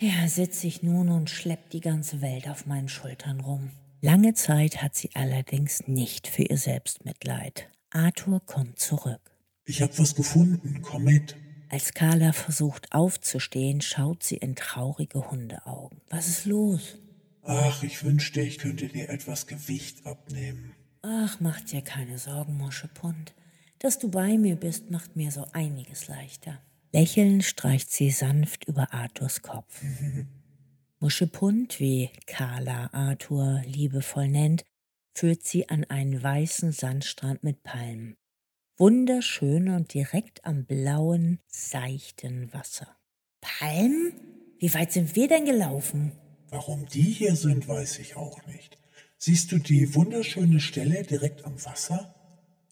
Ja, 0.00 0.28
sitze 0.28 0.66
ich 0.66 0.82
nun 0.82 1.08
und 1.08 1.30
schlepp 1.30 1.70
die 1.70 1.80
ganze 1.80 2.20
Welt 2.20 2.48
auf 2.48 2.66
meinen 2.66 2.88
Schultern 2.88 3.40
rum. 3.40 3.70
Lange 4.06 4.34
Zeit 4.34 4.84
hat 4.84 4.94
sie 4.94 5.10
allerdings 5.14 5.88
nicht 5.88 6.28
für 6.28 6.44
ihr 6.44 6.58
Selbstmitleid. 6.58 7.68
Arthur 7.90 8.38
kommt 8.46 8.78
zurück. 8.78 9.32
Ich 9.64 9.82
hab 9.82 9.98
was 9.98 10.14
gefunden, 10.14 10.80
komm 10.80 11.02
mit. 11.02 11.34
Als 11.70 11.92
Carla 11.92 12.32
versucht 12.32 12.92
aufzustehen, 12.92 13.80
schaut 13.80 14.22
sie 14.22 14.36
in 14.36 14.54
traurige 14.54 15.28
Hundeaugen. 15.28 16.02
Was 16.08 16.28
ist 16.28 16.46
los? 16.46 16.98
Ach, 17.42 17.82
ich 17.82 18.04
wünschte, 18.04 18.42
ich 18.42 18.58
könnte 18.58 18.86
dir 18.86 19.08
etwas 19.08 19.48
Gewicht 19.48 20.06
abnehmen. 20.06 20.76
Ach, 21.02 21.40
mach 21.40 21.60
dir 21.62 21.82
keine 21.82 22.18
Sorgen, 22.18 22.58
Moschepund. 22.58 23.34
Dass 23.80 23.98
du 23.98 24.08
bei 24.08 24.38
mir 24.38 24.54
bist, 24.54 24.88
macht 24.88 25.16
mir 25.16 25.32
so 25.32 25.48
einiges 25.52 26.06
leichter. 26.06 26.60
Lächelnd 26.92 27.42
streicht 27.42 27.90
sie 27.90 28.12
sanft 28.12 28.68
über 28.68 28.94
Arthurs 28.94 29.42
Kopf. 29.42 29.82
Muschepund, 30.98 31.78
wie 31.78 32.10
Carla 32.26 32.88
Arthur 32.92 33.62
liebevoll 33.66 34.28
nennt, 34.28 34.64
führt 35.14 35.44
sie 35.44 35.68
an 35.68 35.84
einen 35.84 36.22
weißen 36.22 36.72
Sandstrand 36.72 37.44
mit 37.44 37.62
Palmen. 37.62 38.16
Wunderschön 38.78 39.68
und 39.68 39.92
direkt 39.92 40.44
am 40.44 40.64
blauen, 40.64 41.40
seichten 41.48 42.52
Wasser. 42.52 42.96
Palmen? 43.40 44.12
Wie 44.58 44.72
weit 44.72 44.92
sind 44.92 45.16
wir 45.16 45.28
denn 45.28 45.44
gelaufen? 45.44 46.12
Warum 46.48 46.86
die 46.86 47.02
hier 47.02 47.36
sind, 47.36 47.68
weiß 47.68 47.98
ich 47.98 48.16
auch 48.16 48.46
nicht. 48.46 48.78
Siehst 49.18 49.52
du 49.52 49.58
die 49.58 49.94
wunderschöne 49.94 50.60
Stelle 50.60 51.02
direkt 51.02 51.44
am 51.44 51.62
Wasser? 51.64 52.14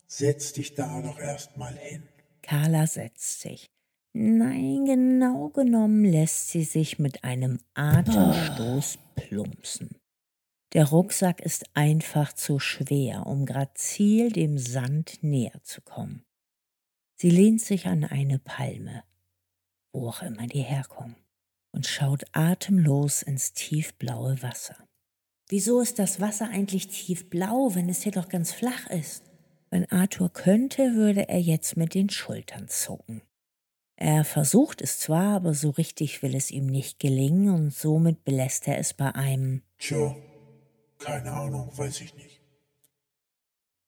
Setz 0.06 0.52
dich 0.52 0.74
da 0.74 1.02
doch 1.02 1.18
erst 1.18 1.56
mal 1.56 1.76
hin. 1.76 2.02
Carla 2.42 2.86
setzt 2.86 3.40
sich. 3.40 3.73
Nein, 4.16 4.84
genau 4.84 5.48
genommen 5.48 6.04
lässt 6.04 6.50
sie 6.50 6.62
sich 6.62 7.00
mit 7.00 7.24
einem 7.24 7.58
Atemstoß 7.74 8.98
plumpsen. 9.16 9.98
Der 10.72 10.86
Rucksack 10.86 11.40
ist 11.40 11.64
einfach 11.74 12.32
zu 12.32 12.60
schwer, 12.60 13.26
um 13.26 13.44
grazil 13.44 14.30
dem 14.30 14.56
Sand 14.56 15.18
näher 15.22 15.60
zu 15.64 15.80
kommen. 15.80 16.24
Sie 17.16 17.28
lehnt 17.28 17.60
sich 17.60 17.86
an 17.86 18.04
eine 18.04 18.38
Palme, 18.38 19.02
wo 19.92 20.08
auch 20.08 20.22
immer 20.22 20.46
die 20.46 20.62
herkommen, 20.62 21.16
und 21.72 21.86
schaut 21.86 22.24
atemlos 22.30 23.22
ins 23.22 23.52
tiefblaue 23.52 24.40
Wasser. 24.42 24.76
Wieso 25.48 25.80
ist 25.80 25.98
das 25.98 26.20
Wasser 26.20 26.48
eigentlich 26.50 26.86
tiefblau, 26.86 27.74
wenn 27.74 27.88
es 27.88 28.02
hier 28.02 28.12
doch 28.12 28.28
ganz 28.28 28.52
flach 28.52 28.86
ist? 28.90 29.24
Wenn 29.70 29.90
Arthur 29.90 30.32
könnte, 30.32 30.94
würde 30.94 31.28
er 31.28 31.40
jetzt 31.40 31.76
mit 31.76 31.94
den 31.94 32.10
Schultern 32.10 32.68
zucken. 32.68 33.22
Er 33.96 34.24
versucht 34.24 34.82
es 34.82 34.98
zwar, 34.98 35.36
aber 35.36 35.54
so 35.54 35.70
richtig 35.70 36.22
will 36.22 36.34
es 36.34 36.50
ihm 36.50 36.66
nicht 36.66 36.98
gelingen 36.98 37.54
und 37.54 37.72
somit 37.72 38.24
belässt 38.24 38.66
er 38.66 38.78
es 38.78 38.92
bei 38.94 39.14
einem 39.14 39.62
Tja, 39.78 40.16
keine 40.98 41.32
Ahnung, 41.32 41.70
weiß 41.76 42.00
ich 42.00 42.14
nicht. 42.14 42.40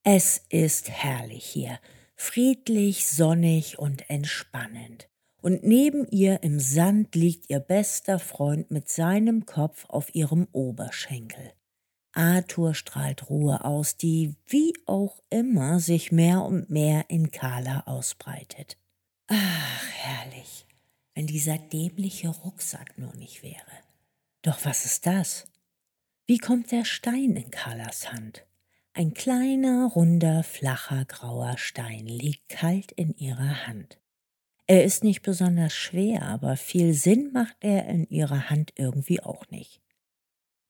Es 0.03 0.41
ist 0.49 0.89
herrlich 0.89 1.45
hier, 1.45 1.79
friedlich, 2.15 3.07
sonnig 3.07 3.77
und 3.77 4.09
entspannend. 4.09 5.09
Und 5.41 5.63
neben 5.63 6.07
ihr 6.07 6.43
im 6.43 6.59
Sand 6.59 7.13
liegt 7.13 7.49
ihr 7.49 7.59
bester 7.59 8.19
Freund 8.19 8.71
mit 8.71 8.89
seinem 8.89 9.45
Kopf 9.45 9.85
auf 9.89 10.13
ihrem 10.15 10.47
Oberschenkel. 10.51 11.51
Arthur 12.13 12.73
strahlt 12.73 13.29
Ruhe 13.29 13.63
aus, 13.63 13.97
die, 13.97 14.35
wie 14.47 14.73
auch 14.85 15.21
immer, 15.29 15.79
sich 15.79 16.11
mehr 16.11 16.41
und 16.41 16.69
mehr 16.69 17.05
in 17.09 17.29
Carla 17.29 17.83
ausbreitet. 17.85 18.77
Ach, 19.27 19.89
herrlich, 19.89 20.65
wenn 21.13 21.27
dieser 21.27 21.57
dämliche 21.57 22.29
Rucksack 22.29 22.97
nur 22.97 23.13
nicht 23.15 23.43
wäre. 23.43 23.83
Doch 24.41 24.63
was 24.63 24.85
ist 24.85 25.05
das? 25.05 25.45
Wie 26.25 26.37
kommt 26.37 26.71
der 26.71 26.85
Stein 26.85 27.35
in 27.35 27.51
Carlas 27.51 28.13
Hand? 28.13 28.45
Ein 28.93 29.13
kleiner, 29.13 29.91
runder, 29.93 30.43
flacher, 30.43 31.05
grauer 31.05 31.57
Stein 31.57 32.07
liegt 32.07 32.49
kalt 32.49 32.91
in 32.93 33.15
ihrer 33.15 33.67
Hand. 33.67 33.99
Er 34.65 34.83
ist 34.83 35.03
nicht 35.03 35.21
besonders 35.21 35.73
schwer, 35.73 36.23
aber 36.23 36.57
viel 36.57 36.93
Sinn 36.93 37.31
macht 37.31 37.57
er 37.61 37.85
in 37.87 38.09
ihrer 38.09 38.49
Hand 38.49 38.73
irgendwie 38.75 39.21
auch 39.21 39.49
nicht. 39.49 39.81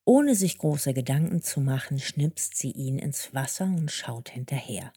Ohne 0.03 0.35
sich 0.35 0.57
große 0.57 0.93
Gedanken 0.93 1.41
zu 1.41 1.61
machen, 1.61 1.99
schnipst 1.99 2.55
sie 2.55 2.71
ihn 2.71 2.97
ins 2.99 3.33
Wasser 3.33 3.65
und 3.65 3.91
schaut 3.91 4.29
hinterher. 4.29 4.93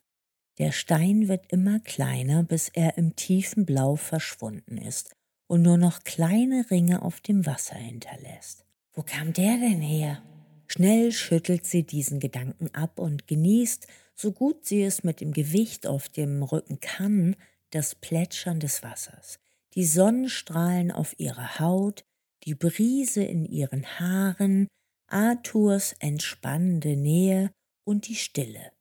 Der 0.60 0.72
Stein 0.72 1.26
wird 1.28 1.50
immer 1.50 1.80
kleiner, 1.80 2.42
bis 2.42 2.68
er 2.68 2.98
im 2.98 3.16
tiefen 3.16 3.64
Blau 3.64 3.96
verschwunden 3.96 4.76
ist 4.76 5.16
und 5.46 5.62
nur 5.62 5.78
noch 5.78 6.04
kleine 6.04 6.70
Ringe 6.70 7.00
auf 7.00 7.22
dem 7.22 7.46
Wasser 7.46 7.76
hinterlässt. 7.76 8.66
Wo 8.92 9.02
kam 9.02 9.32
der 9.32 9.56
denn 9.56 9.80
her? 9.80 10.22
Schnell 10.66 11.12
schüttelt 11.12 11.66
sie 11.66 11.84
diesen 11.84 12.20
Gedanken 12.20 12.68
ab 12.74 12.98
und 12.98 13.26
genießt, 13.26 13.86
so 14.14 14.32
gut 14.32 14.66
sie 14.66 14.82
es 14.82 15.02
mit 15.02 15.22
dem 15.22 15.32
Gewicht 15.32 15.86
auf 15.86 16.10
dem 16.10 16.42
Rücken 16.42 16.78
kann, 16.78 17.36
das 17.70 17.94
Plätschern 17.94 18.60
des 18.60 18.82
Wassers, 18.82 19.40
die 19.72 19.86
Sonnenstrahlen 19.86 20.92
auf 20.92 21.18
ihrer 21.18 21.58
Haut, 21.58 22.04
die 22.44 22.54
Brise 22.54 23.24
in 23.24 23.46
ihren 23.46 23.98
Haaren, 23.98 24.68
Arthurs 25.06 25.94
entspannende 26.00 26.96
Nähe 26.96 27.50
und 27.84 28.08
die 28.08 28.14
Stille. 28.14 28.72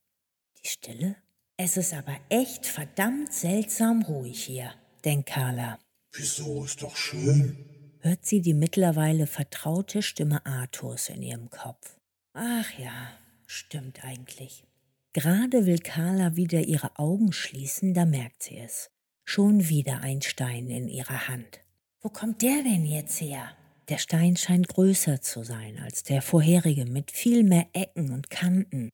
Die 0.62 0.68
Stille? 0.68 1.16
Es 1.62 1.76
ist 1.76 1.94
aber 1.94 2.16
echt 2.30 2.66
verdammt 2.66 3.34
seltsam 3.34 4.04
ruhig 4.04 4.46
hier, 4.46 4.74
denkt 5.04 5.28
Carla. 5.28 5.78
Wieso 6.14 6.64
ist 6.64 6.82
doch 6.82 6.96
schön? 6.96 7.98
Hört 8.00 8.26
sie 8.26 8.40
die 8.42 8.54
mittlerweile 8.54 9.28
vertraute 9.28 10.02
Stimme 10.02 10.46
Arthurs 10.46 11.10
in 11.10 11.22
ihrem 11.22 11.50
Kopf. 11.50 11.98
Ach 12.32 12.80
ja, 12.80 13.12
stimmt 13.46 14.06
eigentlich. 14.06 14.64
Gerade 15.12 15.66
will 15.66 15.80
Carla 15.80 16.38
wieder 16.38 16.62
ihre 16.62 16.98
Augen 16.98 17.34
schließen, 17.34 17.94
da 17.94 18.06
merkt 18.06 18.42
sie 18.44 18.58
es. 18.58 18.90
Schon 19.26 19.68
wieder 19.68 20.00
ein 20.00 20.22
Stein 20.22 20.70
in 20.70 20.88
ihrer 20.88 21.28
Hand. 21.28 21.60
Wo 22.00 22.08
kommt 22.08 22.42
der 22.42 22.64
denn 22.64 22.86
jetzt 22.86 23.20
her? 23.20 23.52
Der 23.90 23.98
Stein 23.98 24.38
scheint 24.38 24.70
größer 24.70 25.20
zu 25.20 25.44
sein 25.44 25.78
als 25.80 26.04
der 26.04 26.22
vorherige, 26.22 26.86
mit 26.86 27.12
viel 27.12 27.44
mehr 27.44 27.68
Ecken 27.74 28.14
und 28.14 28.30
Kanten. 28.30 28.88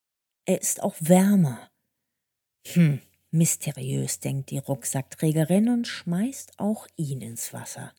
Er 0.47 0.60
ist 0.60 0.82
auch 0.82 0.95
wärmer. 0.99 1.69
Hm, 2.67 2.99
mysteriös, 3.32 4.19
denkt 4.19 4.49
die 4.51 4.58
Rucksackträgerin 4.58 5.69
und 5.69 5.88
schmeißt 5.88 6.60
auch 6.60 6.88
ihn 6.95 7.21
ins 7.21 7.54
Wasser. 7.54 7.93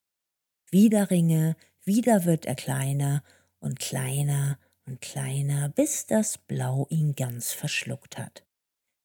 Wieder 0.71 1.11
Ringe, 1.11 1.57
wieder 1.85 2.25
wird 2.25 2.47
er 2.47 2.57
kleiner 2.57 3.23
und 3.61 3.79
kleiner 3.79 4.59
und 4.85 5.01
kleiner, 5.01 5.69
bis 5.69 6.07
das 6.07 6.39
Blau 6.39 6.87
ihn 6.91 7.15
ganz 7.15 7.53
verschluckt 7.53 8.19
hat. 8.19 8.45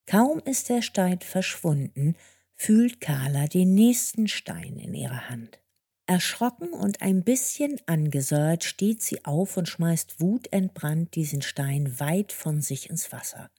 Kaum 0.08 0.40
ist 0.40 0.70
der 0.70 0.82
Stein 0.82 1.20
verschwunden, 1.20 2.16
fühlt 2.56 3.00
Carla 3.00 3.48
den 3.48 3.74
nächsten 3.74 4.28
Stein 4.28 4.78
in 4.78 4.94
ihrer 4.94 5.30
Hand. 5.30 5.60
Erschrocken 6.08 6.74
und 6.74 7.02
ein 7.02 7.24
bisschen 7.24 7.80
angesäuert 7.86 8.64
steht 8.64 9.02
sie 9.02 9.24
auf 9.24 9.56
und 9.58 9.70
schmeißt 9.70 10.20
wutentbrannt 10.20 11.16
diesen 11.16 11.42
Stein 11.42 12.00
weit 12.00 12.34
von 12.34 12.62
sich 12.62 12.90
ins 12.90 13.12
Wasser. 13.12 13.50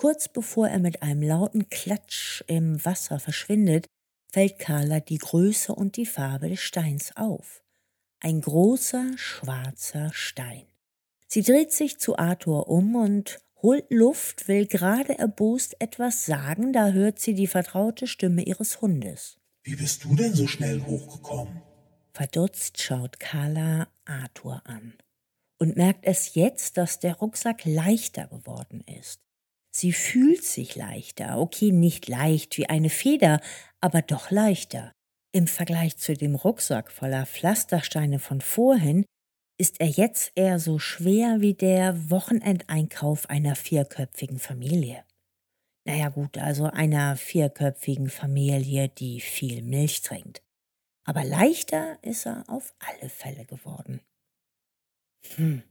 Kurz 0.00 0.28
bevor 0.28 0.66
er 0.66 0.78
mit 0.78 1.02
einem 1.02 1.22
lauten 1.22 1.68
Klatsch 1.68 2.42
im 2.46 2.82
Wasser 2.86 3.20
verschwindet, 3.20 3.86
fällt 4.32 4.58
Carla 4.58 5.00
die 5.00 5.18
Größe 5.18 5.74
und 5.74 5.98
die 5.98 6.06
Farbe 6.06 6.48
des 6.48 6.60
Steins 6.60 7.14
auf. 7.16 7.62
Ein 8.18 8.40
großer, 8.40 9.10
schwarzer 9.16 10.10
Stein. 10.14 10.64
Sie 11.26 11.42
dreht 11.42 11.72
sich 11.72 11.98
zu 11.98 12.16
Arthur 12.16 12.68
um 12.68 12.94
und 12.94 13.40
holt 13.60 13.90
Luft, 13.90 14.48
will 14.48 14.66
gerade 14.66 15.18
erbost 15.18 15.76
etwas 15.82 16.24
sagen, 16.24 16.72
da 16.72 16.92
hört 16.92 17.18
sie 17.18 17.34
die 17.34 17.46
vertraute 17.46 18.06
Stimme 18.06 18.42
ihres 18.42 18.80
Hundes. 18.80 19.36
Wie 19.64 19.76
bist 19.76 20.04
du 20.04 20.16
denn 20.16 20.32
so 20.32 20.46
schnell 20.46 20.80
hochgekommen? 20.80 21.60
Verdutzt 22.14 22.80
schaut 22.80 23.20
Carla 23.20 23.88
Arthur 24.06 24.62
an 24.64 24.94
und 25.58 25.76
merkt 25.76 26.06
es 26.06 26.34
jetzt, 26.34 26.78
dass 26.78 27.00
der 27.00 27.16
Rucksack 27.16 27.66
leichter 27.66 28.28
geworden 28.28 28.82
ist. 28.86 29.20
Sie 29.72 29.92
fühlt 29.92 30.44
sich 30.44 30.74
leichter, 30.74 31.38
okay, 31.38 31.70
nicht 31.72 32.08
leicht 32.08 32.58
wie 32.58 32.68
eine 32.68 32.90
Feder, 32.90 33.40
aber 33.80 34.02
doch 34.02 34.30
leichter. 34.30 34.92
Im 35.32 35.46
Vergleich 35.46 35.96
zu 35.96 36.14
dem 36.14 36.34
Rucksack 36.34 36.90
voller 36.90 37.24
Pflastersteine 37.24 38.18
von 38.18 38.40
vorhin 38.40 39.04
ist 39.58 39.80
er 39.80 39.88
jetzt 39.88 40.32
eher 40.34 40.58
so 40.58 40.78
schwer 40.78 41.40
wie 41.40 41.54
der 41.54 42.10
Wochenendeinkauf 42.10 43.28
einer 43.28 43.54
vierköpfigen 43.54 44.38
Familie. 44.38 45.04
Naja 45.86 46.08
gut, 46.08 46.38
also 46.38 46.64
einer 46.64 47.16
vierköpfigen 47.16 48.08
Familie, 48.08 48.88
die 48.88 49.20
viel 49.20 49.62
Milch 49.62 50.02
trinkt. 50.02 50.42
Aber 51.04 51.24
leichter 51.24 51.98
ist 52.02 52.26
er 52.26 52.44
auf 52.48 52.74
alle 52.78 53.08
Fälle 53.08 53.44
geworden. 53.44 54.00
Hm. 55.36 55.62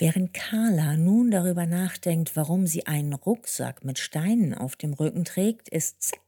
Während 0.00 0.32
Carla 0.32 0.96
nun 0.96 1.32
darüber 1.32 1.66
nachdenkt, 1.66 2.36
warum 2.36 2.68
sie 2.68 2.86
einen 2.86 3.14
Rucksack 3.14 3.84
mit 3.84 3.98
Steinen 3.98 4.54
auf 4.54 4.76
dem 4.76 4.92
Rücken 4.92 5.24
trägt, 5.24 5.68
ist 5.68 6.00
zack 6.02 6.20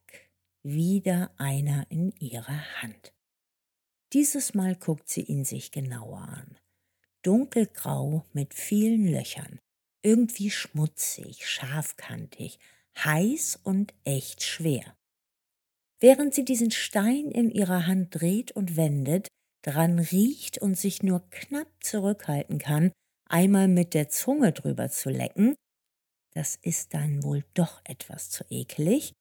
wieder 0.64 1.30
einer 1.38 1.87
in 1.88 2.11
ihrer 2.18 2.83
Hand. 2.83 3.14
Dieses 4.12 4.54
Mal 4.54 4.74
guckt 4.74 5.09
sie 5.09 5.22
ihn 5.22 5.44
sich 5.44 5.70
genauer 5.70 6.18
an. 6.18 6.59
Dunkelgrau 7.22 8.24
mit 8.33 8.54
vielen 8.54 9.06
Löchern, 9.06 9.61
irgendwie 10.02 10.50
schmutzig, 10.50 11.46
scharfkantig, 11.46 12.59
heiß 12.98 13.61
und 13.62 13.94
echt 14.02 14.42
schwer. 14.42 14.96
Während 16.00 16.35
sie 16.35 16.44
diesen 16.44 16.72
Stein 16.72 17.30
in 17.30 17.50
ihrer 17.50 17.87
Hand 17.87 18.20
dreht 18.20 18.50
und 18.50 18.76
wendet, 18.76 19.28
dran 19.62 20.00
riecht 20.00 20.59
und 20.59 20.76
sich 20.76 21.04
nur 21.04 21.20
knapp 21.30 21.68
zurückhalten 21.80 22.59
kann, 22.59 22.90
einmal 23.31 23.69
mit 23.69 23.95
der 23.95 24.09
Zunge 24.09 24.53
drüber 24.53 24.90
zu 24.90 25.11
lecken, 25.11 25.55
das 26.33 26.57
ist 26.57 26.95
dann 26.95 27.23
wohl 27.23 27.45
doch 27.55 27.81
etwas 27.85 28.31
zu 28.31 28.45
ekelig, 28.51 29.12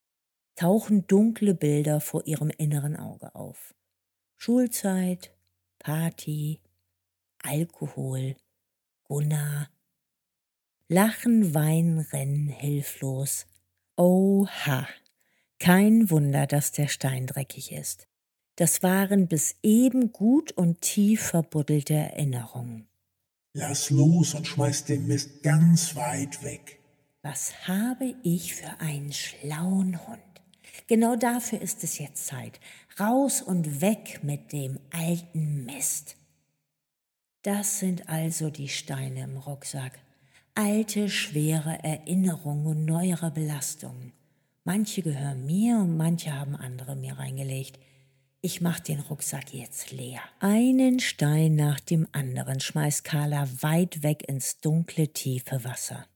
tauchen 0.56 1.08
dunkle 1.08 1.56
Bilder 1.56 2.02
vor 2.02 2.28
ihrem 2.28 2.50
inneren 2.50 2.95
Auge 2.95 3.34
auf. 3.36 3.74
Schulzeit, 4.38 5.34
Party, 5.80 6.60
Alkohol, 7.41 8.36
Gunnar. 9.04 9.69
Lachen, 10.88 11.54
weinen, 11.54 12.00
rennen 12.00 12.48
hilflos. 12.48 13.45
Oha, 13.95 14.88
kein 15.60 16.10
Wunder, 16.10 16.48
dass 16.48 16.72
der 16.72 16.88
Stein 16.88 17.28
dreckig 17.28 17.72
ist. 17.72 18.08
Das 18.56 18.84
waren 18.84 19.28
bis 19.28 19.56
eben 19.63 20.12
gut 20.12 20.52
und 20.52 20.82
tief 20.82 21.22
verbuddelte 21.22 21.93
Erinnerungen. 21.93 22.89
Lass 23.53 23.89
los 23.89 24.35
und 24.35 24.45
schmeiß 24.45 24.85
den 24.85 25.07
Mist 25.07 25.41
ganz 25.41 25.95
weit 25.95 26.43
weg. 26.43 26.79
Was 27.23 27.67
habe 27.67 28.15
ich 28.23 28.53
für 28.53 28.79
einen 28.79 29.12
schlauen 29.12 30.07
Hund? 30.07 30.19
Genau 30.88 31.15
dafür 31.15 31.59
ist 31.59 31.83
es 31.83 31.97
jetzt 31.97 32.27
Zeit. 32.27 32.59
Raus 32.99 33.41
und 33.41 33.81
weg 33.81 34.19
mit 34.23 34.53
dem 34.53 34.79
alten 34.91 35.65
Mist. 35.65 36.15
Das 37.41 37.79
sind 37.79 38.07
also 38.07 38.49
die 38.49 38.69
Steine 38.69 39.23
im 39.23 39.38
Rucksack. 39.38 39.99
Alte, 40.53 41.09
schwere 41.09 41.83
Erinnerungen 41.83 42.67
und 42.67 42.85
neuere 42.85 43.31
Belastungen. 43.31 44.13
Manche 44.63 45.01
gehören 45.01 45.45
mir 45.45 45.77
und 45.77 45.97
manche 45.97 46.38
haben 46.38 46.55
andere 46.55 46.95
mir 46.95 47.17
reingelegt. 47.17 47.79
Ich 48.41 48.62
mach 48.62 48.80
den 48.80 49.02
Rucksack 49.02 49.54
jetzt 49.54 49.91
leer. 49.91 50.21
Einen 50.39 51.02
Stein 51.02 51.56
nach 51.56 51.82
dem 51.82 52.08
anderen 52.13 52.62
schmeißt 52.62 53.04
Carla 53.04 53.49
weit 53.62 54.02
weg 54.02 54.30
ins 54.30 54.62
dunkle, 54.62 55.10
tiefe 55.10 55.65
Wasser. 55.65 56.08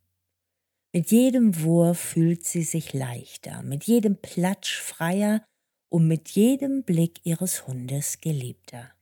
Mit 0.94 1.12
jedem 1.12 1.62
Wurf 1.62 2.00
fühlt 2.00 2.46
sie 2.46 2.64
sich 2.64 2.94
leichter, 2.94 3.62
mit 3.64 3.84
jedem 3.86 4.16
Platsch 4.16 4.80
freier 4.80 5.44
und 5.90 6.08
mit 6.08 6.30
jedem 6.30 6.84
Blick 6.84 7.20
ihres 7.26 7.68
Hundes 7.68 8.22
geliebter. 8.22 8.94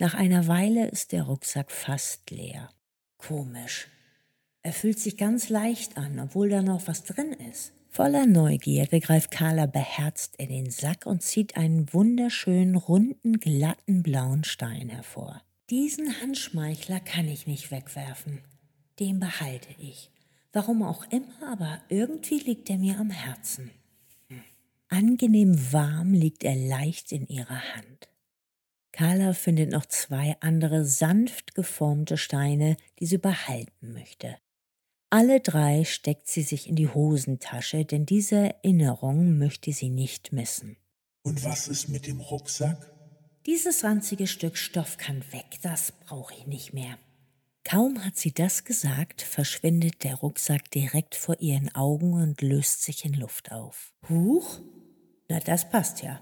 Nach 0.00 0.14
einer 0.14 0.48
Weile 0.48 0.88
ist 0.88 1.12
der 1.12 1.24
Rucksack 1.24 1.70
fast 1.70 2.30
leer. 2.30 2.70
Komisch. 3.18 3.86
Er 4.62 4.72
fühlt 4.72 4.98
sich 4.98 5.16
ganz 5.16 5.50
leicht 5.50 5.98
an, 5.98 6.18
obwohl 6.18 6.48
da 6.48 6.62
noch 6.62 6.88
was 6.88 7.04
drin 7.04 7.32
ist. 7.32 7.72
Voller 7.90 8.26
Neugierde 8.26 9.00
greift 9.00 9.30
Carla 9.30 9.66
beherzt 9.66 10.36
in 10.36 10.48
den 10.48 10.70
Sack 10.70 11.06
und 11.06 11.22
zieht 11.22 11.56
einen 11.56 11.92
wunderschönen, 11.92 12.76
runden, 12.76 13.40
glatten 13.40 14.02
blauen 14.02 14.44
Stein 14.44 14.88
hervor. 14.88 15.42
Diesen 15.68 16.20
Handschmeichler 16.20 17.00
kann 17.00 17.28
ich 17.28 17.46
nicht 17.46 17.70
wegwerfen 17.70 18.40
den 19.00 19.18
behalte 19.18 19.74
ich. 19.78 20.10
Warum 20.52 20.82
auch 20.82 21.04
immer, 21.10 21.50
aber 21.50 21.80
irgendwie 21.88 22.38
liegt 22.38 22.70
er 22.70 22.78
mir 22.78 22.98
am 22.98 23.10
Herzen. 23.10 23.70
Hm. 24.28 24.42
Angenehm 24.88 25.72
warm 25.72 26.12
liegt 26.12 26.44
er 26.44 26.54
leicht 26.54 27.10
in 27.12 27.26
ihrer 27.26 27.74
Hand. 27.74 28.08
Carla 28.92 29.32
findet 29.32 29.70
noch 29.70 29.86
zwei 29.86 30.36
andere 30.40 30.84
sanft 30.84 31.54
geformte 31.54 32.18
Steine, 32.18 32.76
die 32.98 33.06
sie 33.06 33.18
behalten 33.18 33.92
möchte. 33.92 34.36
Alle 35.12 35.40
drei 35.40 35.84
steckt 35.84 36.28
sie 36.28 36.42
sich 36.42 36.68
in 36.68 36.76
die 36.76 36.88
Hosentasche, 36.88 37.84
denn 37.84 38.06
diese 38.06 38.36
Erinnerung 38.36 39.38
möchte 39.38 39.72
sie 39.72 39.88
nicht 39.88 40.32
missen. 40.32 40.76
Und 41.22 41.44
was 41.44 41.66
ist 41.66 41.88
mit 41.88 42.06
dem 42.06 42.20
Rucksack? 42.20 42.92
Dieses 43.44 43.82
ranzige 43.82 44.28
Stück 44.28 44.56
Stoff 44.56 44.98
kann 44.98 45.24
weg, 45.32 45.58
das 45.62 45.90
brauche 45.90 46.34
ich 46.34 46.46
nicht 46.46 46.72
mehr. 46.72 46.96
Kaum 47.64 48.04
hat 48.04 48.16
sie 48.16 48.32
das 48.32 48.64
gesagt, 48.64 49.20
verschwindet 49.20 50.04
der 50.04 50.14
Rucksack 50.14 50.70
direkt 50.70 51.16
vor 51.16 51.40
ihren 51.40 51.74
Augen 51.74 52.14
und 52.14 52.40
löst 52.40 52.82
sich 52.82 53.04
in 53.04 53.14
Luft 53.14 53.50
auf. 53.50 53.92
Huch? 54.08 54.60
Na, 55.28 55.40
das 55.40 55.68
passt 55.68 56.02
ja. 56.02 56.20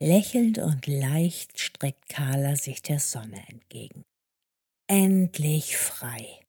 Lächelnd 0.00 0.58
und 0.58 0.86
leicht 0.86 1.58
streckt 1.58 2.08
Carla 2.10 2.56
sich 2.56 2.82
der 2.82 3.00
Sonne 3.00 3.42
entgegen. 3.48 4.04
Endlich 4.86 5.76
frei. 5.76 6.40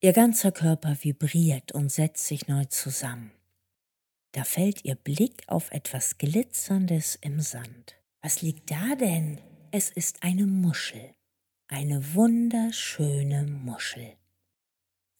Ihr 0.00 0.12
ganzer 0.12 0.52
Körper 0.52 0.96
vibriert 1.02 1.72
und 1.72 1.90
setzt 1.92 2.26
sich 2.26 2.48
neu 2.48 2.64
zusammen. 2.66 3.32
Da 4.32 4.44
fällt 4.44 4.84
ihr 4.84 4.94
Blick 4.94 5.42
auf 5.46 5.70
etwas 5.72 6.18
Glitzerndes 6.18 7.16
im 7.20 7.40
Sand. 7.40 7.96
Was 8.22 8.42
liegt 8.42 8.70
da 8.70 8.94
denn? 8.94 9.40
Es 9.72 9.90
ist 9.90 10.22
eine 10.22 10.46
Muschel 10.46 11.14
eine 11.70 12.14
wunderschöne 12.14 13.44
Muschel. 13.44 14.16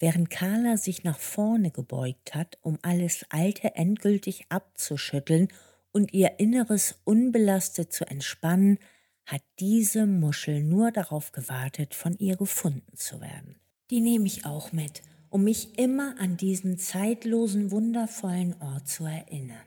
Während 0.00 0.30
Carla 0.30 0.76
sich 0.76 1.04
nach 1.04 1.18
vorne 1.18 1.70
gebeugt 1.70 2.34
hat, 2.34 2.58
um 2.60 2.78
alles 2.82 3.24
Alte 3.28 3.76
endgültig 3.76 4.46
abzuschütteln 4.48 5.48
und 5.92 6.12
ihr 6.12 6.40
Inneres 6.40 7.00
unbelastet 7.04 7.92
zu 7.92 8.04
entspannen, 8.04 8.78
hat 9.26 9.42
diese 9.60 10.06
Muschel 10.06 10.64
nur 10.64 10.90
darauf 10.90 11.30
gewartet, 11.30 11.94
von 11.94 12.16
ihr 12.18 12.36
gefunden 12.36 12.96
zu 12.96 13.20
werden. 13.20 13.59
Die 13.90 14.00
nehme 14.00 14.26
ich 14.26 14.44
auch 14.44 14.70
mit, 14.70 15.02
um 15.30 15.42
mich 15.42 15.76
immer 15.76 16.14
an 16.20 16.36
diesen 16.36 16.78
zeitlosen, 16.78 17.72
wundervollen 17.72 18.54
Ort 18.62 18.88
zu 18.88 19.04
erinnern. 19.04 19.66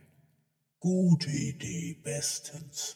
Gute 0.79 1.29
Idee, 1.29 1.97
bestens. 2.01 2.95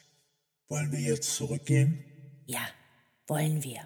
Wollen 0.70 0.92
wir 0.94 1.02
jetzt 1.02 1.36
zurückgehen? 1.36 2.04
Ja, 2.46 2.66
wollen 3.28 3.64
wir. 3.64 3.82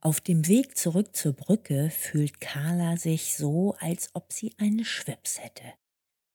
Auf 0.00 0.20
dem 0.20 0.46
Weg 0.46 0.76
zurück 0.76 1.16
zur 1.16 1.32
Brücke 1.32 1.90
fühlt 1.90 2.40
Carla 2.40 2.98
sich 2.98 3.34
so, 3.34 3.74
als 3.80 4.10
ob 4.12 4.32
sie 4.32 4.52
einen 4.58 4.84
Schwips 4.84 5.42
hätte. 5.42 5.64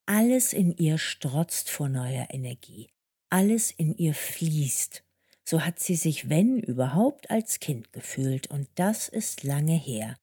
Alles 0.08 0.52
in 0.52 0.76
ihr 0.76 0.98
strotzt 0.98 1.70
vor 1.70 1.90
neuer 1.90 2.28
Energie. 2.32 2.90
Alles 3.30 3.70
in 3.70 3.96
ihr 3.96 4.16
fließt. 4.16 5.04
So 5.46 5.62
hat 5.62 5.80
sie 5.80 5.96
sich, 5.96 6.30
wenn 6.30 6.60
überhaupt, 6.60 7.30
als 7.30 7.60
Kind 7.60 7.94
gefühlt, 7.94 8.48
und 8.48 8.68
das 8.76 9.10
ist 9.10 9.44
lange 9.44 9.76
her. 9.76 10.18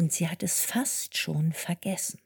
Und 0.00 0.14
sie 0.14 0.28
hat 0.28 0.42
es 0.42 0.62
fast 0.62 1.18
schon 1.18 1.52
vergessen. 1.52 2.20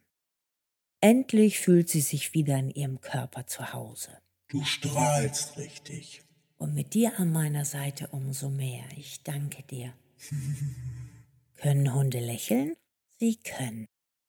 Endlich 1.01 1.59
fühlt 1.59 1.89
sie 1.89 2.03
sich 2.03 2.33
wieder 2.33 2.57
in 2.57 2.71
ihrem 2.71 3.01
Körper 3.01 3.49
zu 3.49 3.73
Hause. 3.73 4.17
Du 4.47 4.63
strahlst 4.63 5.57
richtig 5.57 6.23
und 6.57 6.73
mit 6.73 6.95
dir 6.95 7.19
an 7.19 7.33
meiner 7.33 7.65
Seite 7.65 8.07
umso 8.13 8.49
mehr. 8.49 8.85
Ich 8.97 9.25
danke 9.25 9.65
dir. 9.65 9.93
können 11.57 11.93
Hunde 11.93 12.21
lächeln? 12.21 12.77
Sie 13.19 13.39
können. 13.39 13.87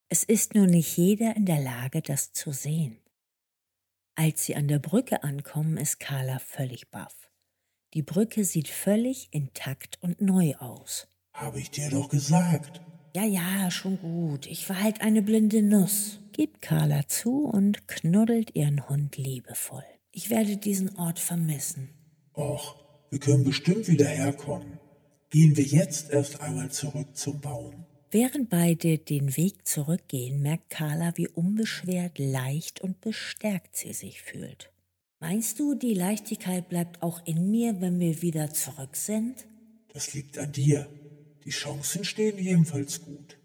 Es 0.09 0.23
ist 0.23 0.55
nur 0.55 0.65
nicht 0.65 0.97
jeder 0.97 1.35
in 1.35 1.45
der 1.45 1.61
Lage, 1.61 2.01
das 2.01 2.33
zu 2.33 2.51
sehen. 2.51 2.99
Als 4.15 4.43
sie 4.45 4.55
an 4.55 4.67
der 4.67 4.79
Brücke 4.79 5.21
ankommen, 5.21 5.77
ist 5.77 5.99
Carla 5.99 6.39
völlig 6.39 6.89
baff. 6.89 7.29
Die 7.93 8.01
Brücke 8.01 8.43
sieht 8.43 8.69
völlig 8.69 9.31
intakt 9.31 9.99
und 10.01 10.19
neu 10.19 10.55
aus. 10.55 11.07
Habe 11.31 11.59
ich 11.59 11.69
dir 11.69 11.91
doch 11.91 12.09
gesagt. 12.09 12.81
Ja, 13.15 13.23
ja, 13.23 13.71
schon 13.71 13.97
gut. 14.01 14.45
Ich 14.45 14.67
war 14.67 14.83
halt 14.83 14.99
eine 14.99 15.21
blinde 15.21 15.61
Nuss, 15.61 16.19
gibt 16.33 16.61
Carla 16.61 17.07
zu 17.07 17.45
und 17.45 17.87
knuddelt 17.87 18.53
ihren 18.57 18.89
Hund 18.89 19.15
liebevoll. 19.15 19.85
Ich 20.11 20.29
werde 20.29 20.57
diesen 20.57 20.97
Ort 20.97 21.19
vermissen. 21.19 21.91
Och, 22.35 22.75
wir 23.11 23.19
können 23.19 23.45
bestimmt 23.45 23.87
wieder 23.87 24.05
herkommen. 24.05 24.79
Gehen 25.29 25.55
wir 25.55 25.63
jetzt 25.63 26.09
erst 26.11 26.41
einmal 26.41 26.71
zurück 26.71 27.15
zum 27.15 27.39
Baum. 27.39 27.85
Während 28.11 28.49
beide 28.49 28.97
den 28.97 29.37
Weg 29.37 29.65
zurückgehen, 29.65 30.41
merkt 30.41 30.69
Carla, 30.69 31.13
wie 31.15 31.29
unbeschwert, 31.29 32.19
leicht 32.19 32.81
und 32.81 32.99
bestärkt 32.99 33.77
sie 33.77 33.93
sich 33.93 34.21
fühlt. 34.21 34.73
Meinst 35.21 35.61
du, 35.61 35.73
die 35.73 35.93
Leichtigkeit 35.93 36.67
bleibt 36.67 37.01
auch 37.01 37.25
in 37.25 37.49
mir, 37.49 37.79
wenn 37.79 37.97
wir 38.01 38.21
wieder 38.21 38.53
zurück 38.53 38.97
sind? 38.97 39.47
Das 39.93 40.13
liegt 40.13 40.37
an 40.37 40.51
dir. 40.51 40.89
Die 41.45 41.51
Chancen 41.51 42.03
stehen 42.03 42.37
jedenfalls 42.37 43.01
gut. 43.05 43.37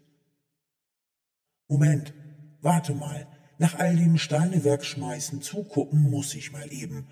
Moment, 1.67 2.13
warte 2.61 2.93
mal. 2.93 3.27
Nach 3.59 3.77
all 3.77 3.95
dem 3.95 4.17
Steinewerk 4.17 4.83
schmeißen 4.83 5.41
zugucken 5.43 6.09
muss 6.09 6.33
ich 6.33 6.51
mal 6.51 6.73
eben. 6.73 7.07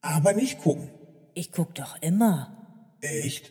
Aber 0.00 0.32
nicht 0.32 0.60
gucken. 0.60 0.88
Ich 1.34 1.50
guck 1.50 1.74
doch 1.74 2.00
immer. 2.00 2.96
Echt? 3.00 3.50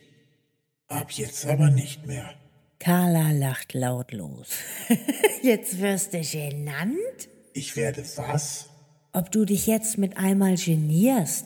Ab 0.88 1.12
jetzt 1.12 1.46
aber 1.46 1.70
nicht 1.70 2.06
mehr. 2.06 2.34
Carla 2.78 3.30
lacht 3.32 3.74
lautlos. 3.74 4.48
jetzt 5.42 5.80
wirst 5.80 6.14
du 6.14 6.22
genannt? 6.22 7.28
Ich 7.52 7.76
werde 7.76 8.02
was? 8.16 8.70
Ob 9.12 9.30
du 9.30 9.44
dich 9.44 9.66
jetzt 9.66 9.98
mit 9.98 10.16
einmal 10.16 10.56
genierst? 10.56 11.44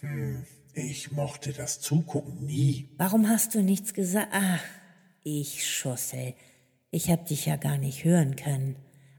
Hm, 0.00 0.46
ich 0.74 1.12
mochte 1.12 1.52
das 1.52 1.80
Zugucken 1.80 2.46
nie. 2.46 2.88
Warum 2.96 3.28
hast 3.28 3.54
du 3.54 3.62
nichts 3.62 3.94
gesagt? 3.94 4.28
Ach, 4.32 4.62
ich 5.22 5.66
Schussel. 5.66 6.34
Ich 6.90 7.10
hab 7.10 7.26
dich 7.26 7.46
ja 7.46 7.56
gar 7.56 7.78
nicht 7.78 8.04
hören 8.04 8.36
können. 8.36 8.76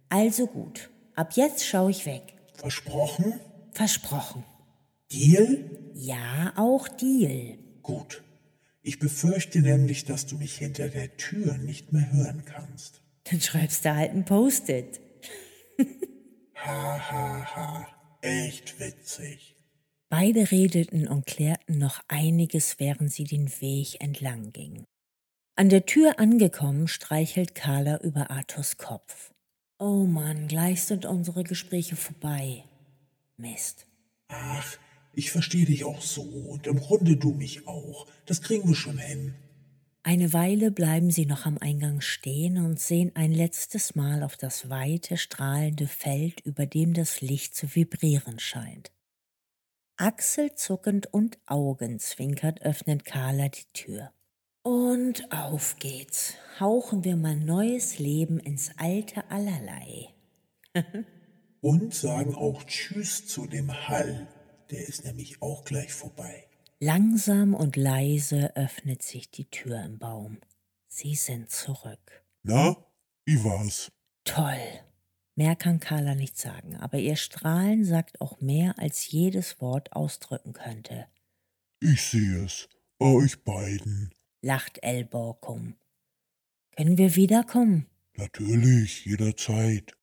Also 0.10 0.48
gut. 0.48 0.90
Ab 1.16 1.34
jetzt 1.36 1.66
schau 1.66 1.90
ich 1.90 2.06
weg. 2.06 2.34
Versprochen? 2.54 3.40
Versprochen. 3.72 4.44
Deal? 5.12 5.92
Ja, 5.94 6.54
auch 6.56 6.88
Deal. 6.88 7.58
Gut. 7.82 8.24
Ich 8.82 9.00
befürchte 9.00 9.60
nämlich, 9.60 10.06
dass 10.06 10.26
du 10.26 10.38
mich 10.38 10.58
hinter 10.58 10.90
der 10.90 11.16
Tür 11.18 11.58
nicht 11.58 11.94
mehr 11.94 12.12
hören 12.12 12.44
kannst. 12.46 13.02
Dann 13.24 13.40
schreibst 13.40 13.86
du 13.86 13.96
halt 13.96 14.12
ein 14.12 14.26
Post-it. 14.26 15.00
ha, 16.56 17.12
ha, 17.12 17.56
ha. 17.56 17.88
Echt 18.22 18.80
witzig. 18.80 19.56
Beide 20.16 20.52
redeten 20.52 21.08
und 21.08 21.26
klärten 21.26 21.80
noch 21.80 22.00
einiges, 22.08 22.76
während 22.78 23.12
sie 23.12 23.24
den 23.24 23.50
Weg 23.62 24.00
entlang 24.00 24.52
gingen. 24.54 24.86
An 25.56 25.70
der 25.70 25.88
Tür 25.88 26.20
angekommen, 26.20 26.88
streichelt 26.88 27.56
Carla 27.56 27.98
über 27.98 28.30
Arthurs 28.30 28.78
Kopf. 28.78 29.34
Oh 29.80 30.06
Mann, 30.06 30.48
gleich 30.48 30.84
sind 30.84 31.08
unsere 31.08 31.44
Gespräche 31.44 31.96
vorbei. 31.96 32.64
Mist. 33.38 33.88
Ach, 34.28 34.78
ich 35.14 35.32
verstehe 35.32 35.66
dich 35.66 35.84
auch 35.84 36.04
so 36.04 36.22
und 36.22 36.68
im 36.68 36.80
Grunde 36.80 37.18
du 37.18 37.32
mich 37.32 37.68
auch. 37.68 38.06
Das 38.28 38.44
kriegen 38.44 38.68
wir 38.68 38.76
schon 38.76 39.00
hin. 39.00 39.34
Eine 40.04 40.32
Weile 40.32 40.70
bleiben 40.70 41.10
sie 41.10 41.26
noch 41.26 41.48
am 41.48 41.58
Eingang 41.58 42.02
stehen 42.02 42.64
und 42.64 42.80
sehen 42.80 43.14
ein 43.16 43.34
letztes 43.34 43.96
Mal 43.96 44.22
auf 44.22 44.38
das 44.38 44.70
weite, 44.70 45.18
strahlende 45.18 45.88
Feld, 45.88 46.40
über 46.42 46.68
dem 46.68 46.94
das 46.94 47.22
Licht 47.22 47.56
zu 47.56 47.74
vibrieren 47.74 48.38
scheint. 48.38 48.92
Achselzuckend 49.98 51.14
und 51.14 51.38
augenzwinkernd 51.46 52.62
öffnet 52.62 53.06
Carla 53.06 53.50
die 53.50 53.66
Tür. 53.74 54.12
Und 54.64 55.32
auf 55.32 55.76
geht's. 55.78 56.36
Hauchen 56.60 57.04
wir 57.04 57.16
mal 57.16 57.36
neues 57.36 58.00
Leben 58.00 58.40
ins 58.40 58.72
alte 58.78 59.30
Allerlei. 59.30 60.10
und 61.62 61.94
sagen 61.94 62.36
auch 62.36 62.64
Tschüss 62.64 63.28
zu 63.28 63.46
dem 63.46 63.88
Hall. 63.88 64.28
Der 64.72 64.88
ist 64.88 65.06
nämlich 65.06 65.42
auch 65.42 65.66
gleich 65.66 65.94
vorbei. 65.94 66.48
Langsam 66.80 67.54
und 67.54 67.76
leise 67.76 68.56
öffnet 68.56 69.04
sich 69.04 69.30
die 69.30 69.50
Tür 69.50 69.84
im 69.84 70.00
Baum. 70.00 70.40
Sie 70.88 71.16
sind 71.16 71.50
zurück. 71.50 72.24
Na, 72.44 72.76
wie 73.26 73.44
war's? 73.44 73.92
Toll. 74.24 74.60
Mehr 75.36 75.56
kann 75.56 75.80
Carla 75.80 76.16
nicht 76.16 76.38
sagen, 76.38 76.76
aber 76.76 77.00
ihr 77.00 77.16
Strahlen 77.16 77.86
sagt 77.86 78.22
auch 78.22 78.40
mehr, 78.40 78.78
als 78.78 79.10
jedes 79.10 79.60
Wort 79.62 79.94
ausdrücken 79.94 80.54
könnte. 80.54 81.08
Ich 81.80 82.02
sehe 82.04 82.46
es. 82.46 82.70
Euch 83.00 83.44
beiden 83.44 84.14
lacht 84.44 84.84
Elborkum. 84.84 85.76
Können 86.76 86.98
wir 86.98 87.16
wiederkommen? 87.16 87.88
Natürlich, 88.16 89.06
jederzeit. 89.06 89.94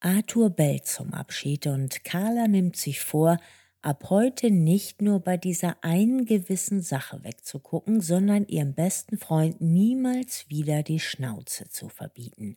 Arthur 0.00 0.50
bellt 0.50 0.86
zum 0.86 1.14
Abschied 1.14 1.66
und 1.66 2.04
Carla 2.04 2.46
nimmt 2.46 2.76
sich 2.76 3.00
vor, 3.00 3.38
ab 3.80 4.10
heute 4.10 4.50
nicht 4.50 5.00
nur 5.00 5.20
bei 5.20 5.36
dieser 5.36 5.82
einen 5.82 6.26
gewissen 6.26 6.82
Sache 6.82 7.22
wegzugucken, 7.24 8.00
sondern 8.00 8.46
ihrem 8.46 8.74
besten 8.74 9.16
Freund 9.16 9.60
niemals 9.60 10.48
wieder 10.50 10.82
die 10.82 11.00
Schnauze 11.00 11.68
zu 11.70 11.88
verbieten. 11.88 12.56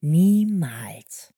Niemals. 0.00 1.34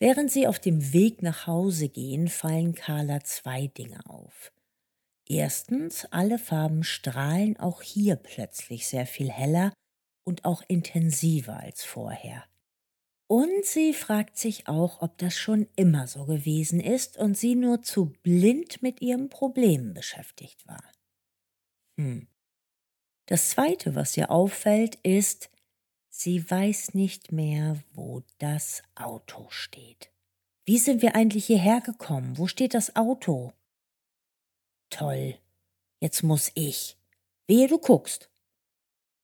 Während 0.00 0.30
sie 0.30 0.46
auf 0.46 0.58
dem 0.60 0.92
Weg 0.92 1.22
nach 1.22 1.46
Hause 1.46 1.88
gehen, 1.88 2.28
fallen 2.28 2.74
Carla 2.74 3.20
zwei 3.24 3.66
Dinge 3.66 3.98
auf. 4.06 4.52
Erstens, 5.26 6.06
alle 6.06 6.38
Farben 6.38 6.84
strahlen 6.84 7.58
auch 7.58 7.82
hier 7.82 8.16
plötzlich 8.16 8.86
sehr 8.86 9.06
viel 9.06 9.30
heller 9.30 9.72
und 10.24 10.44
auch 10.44 10.62
intensiver 10.68 11.58
als 11.58 11.84
vorher. 11.84 12.44
Und 13.26 13.66
sie 13.66 13.92
fragt 13.92 14.38
sich 14.38 14.68
auch, 14.68 15.02
ob 15.02 15.18
das 15.18 15.36
schon 15.36 15.68
immer 15.76 16.06
so 16.06 16.24
gewesen 16.24 16.80
ist 16.80 17.18
und 17.18 17.36
sie 17.36 17.56
nur 17.56 17.82
zu 17.82 18.14
blind 18.22 18.80
mit 18.82 19.02
ihrem 19.02 19.28
Problem 19.28 19.92
beschäftigt 19.92 20.66
war. 20.66 20.82
Hm. 21.98 22.26
Das 23.26 23.50
Zweite, 23.50 23.94
was 23.94 24.16
ihr 24.16 24.30
auffällt, 24.30 24.94
ist, 25.02 25.50
sie 26.08 26.50
weiß 26.50 26.94
nicht 26.94 27.32
mehr, 27.32 27.82
wo 27.92 28.22
das 28.38 28.82
Auto 28.94 29.46
steht. 29.50 30.10
Wie 30.64 30.78
sind 30.78 31.02
wir 31.02 31.14
eigentlich 31.14 31.46
hierher 31.46 31.80
gekommen? 31.80 32.36
Wo 32.36 32.46
steht 32.46 32.74
das 32.74 32.94
Auto? 32.96 33.52
Toll, 34.90 35.36
jetzt 36.00 36.22
muss 36.22 36.50
ich. 36.54 36.96
Wehe, 37.46 37.68
du 37.68 37.78
guckst. 37.78 38.30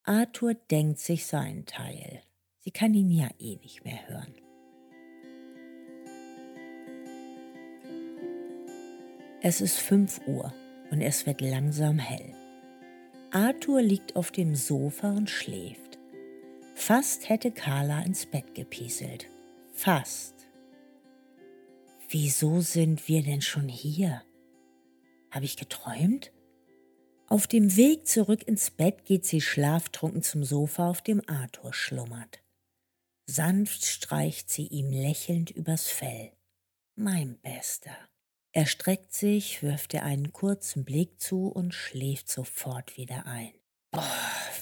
Arthur 0.04 0.54
denkt 0.54 0.98
sich 0.98 1.26
seinen 1.26 1.66
Teil. 1.66 2.22
Sie 2.60 2.70
kann 2.70 2.94
ihn 2.94 3.10
ja 3.10 3.28
eh 3.38 3.56
nicht 3.56 3.84
mehr 3.84 4.08
hören. 4.08 4.34
Es 9.42 9.60
ist 9.60 9.76
fünf 9.78 10.22
Uhr 10.26 10.54
und 10.90 11.02
es 11.02 11.26
wird 11.26 11.42
langsam 11.42 11.98
hell. 11.98 12.34
Arthur 13.30 13.82
liegt 13.82 14.16
auf 14.16 14.30
dem 14.30 14.54
Sofa 14.54 15.10
und 15.10 15.28
schläft. 15.28 15.83
Fast 16.74 17.28
hätte 17.28 17.50
Carla 17.50 18.02
ins 18.02 18.26
Bett 18.26 18.54
gepieselt. 18.54 19.26
Fast. 19.72 20.34
Wieso 22.10 22.60
sind 22.60 23.08
wir 23.08 23.22
denn 23.22 23.42
schon 23.42 23.68
hier? 23.68 24.22
Habe 25.30 25.46
ich 25.46 25.56
geträumt? 25.56 26.32
Auf 27.26 27.46
dem 27.46 27.74
Weg 27.76 28.06
zurück 28.06 28.46
ins 28.46 28.70
Bett 28.70 29.04
geht 29.04 29.24
sie 29.24 29.40
schlaftrunken 29.40 30.22
zum 30.22 30.44
Sofa, 30.44 30.88
auf 30.90 31.00
dem 31.00 31.22
Arthur 31.26 31.72
schlummert. 31.72 32.42
Sanft 33.26 33.84
streicht 33.84 34.50
sie 34.50 34.66
ihm 34.66 34.90
lächelnd 34.90 35.50
übers 35.50 35.88
Fell. 35.88 36.32
Mein 36.94 37.38
Bester. 37.40 37.96
Er 38.52 38.66
streckt 38.66 39.12
sich, 39.12 39.62
wirft 39.62 39.94
ihr 39.94 40.04
einen 40.04 40.32
kurzen 40.32 40.84
Blick 40.84 41.20
zu 41.20 41.48
und 41.48 41.74
schläft 41.74 42.30
sofort 42.30 42.96
wieder 42.96 43.26
ein. 43.26 43.52
Boah, 43.90 44.04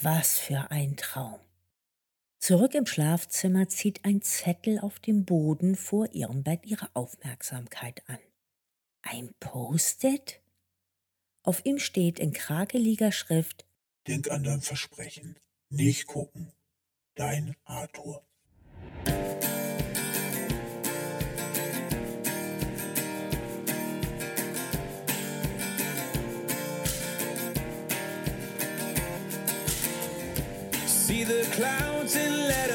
was 0.01 0.39
für 0.39 0.71
ein 0.71 0.97
Traum. 0.97 1.41
Zurück 2.43 2.75
im 2.75 2.87
Schlafzimmer 2.87 3.69
zieht 3.69 4.05
ein 4.05 4.21
Zettel 4.21 4.81
auf 4.81 4.99
dem 4.99 5.25
Boden 5.25 5.77
vor 5.77 6.13
ihrem 6.13 6.43
Bett 6.43 6.67
ihre 6.67 6.89
Aufmerksamkeit 6.93 8.03
an. 8.09 8.19
Ein 9.03 9.33
Post-it? 9.39 10.41
Auf 11.45 11.65
ihm 11.65 11.79
steht 11.79 12.19
in 12.19 12.33
krakeliger 12.33 13.13
Schrift 13.13 13.65
Denk 14.09 14.29
an 14.33 14.43
dein 14.43 14.61
Versprechen. 14.61 15.37
Nicht 15.71 16.09
gucken. 16.09 16.51
Dein 17.15 17.55
Arthur. 17.63 18.27
The 31.25 31.47
clouds 31.53 32.17
and 32.17 32.35
let 32.49 32.72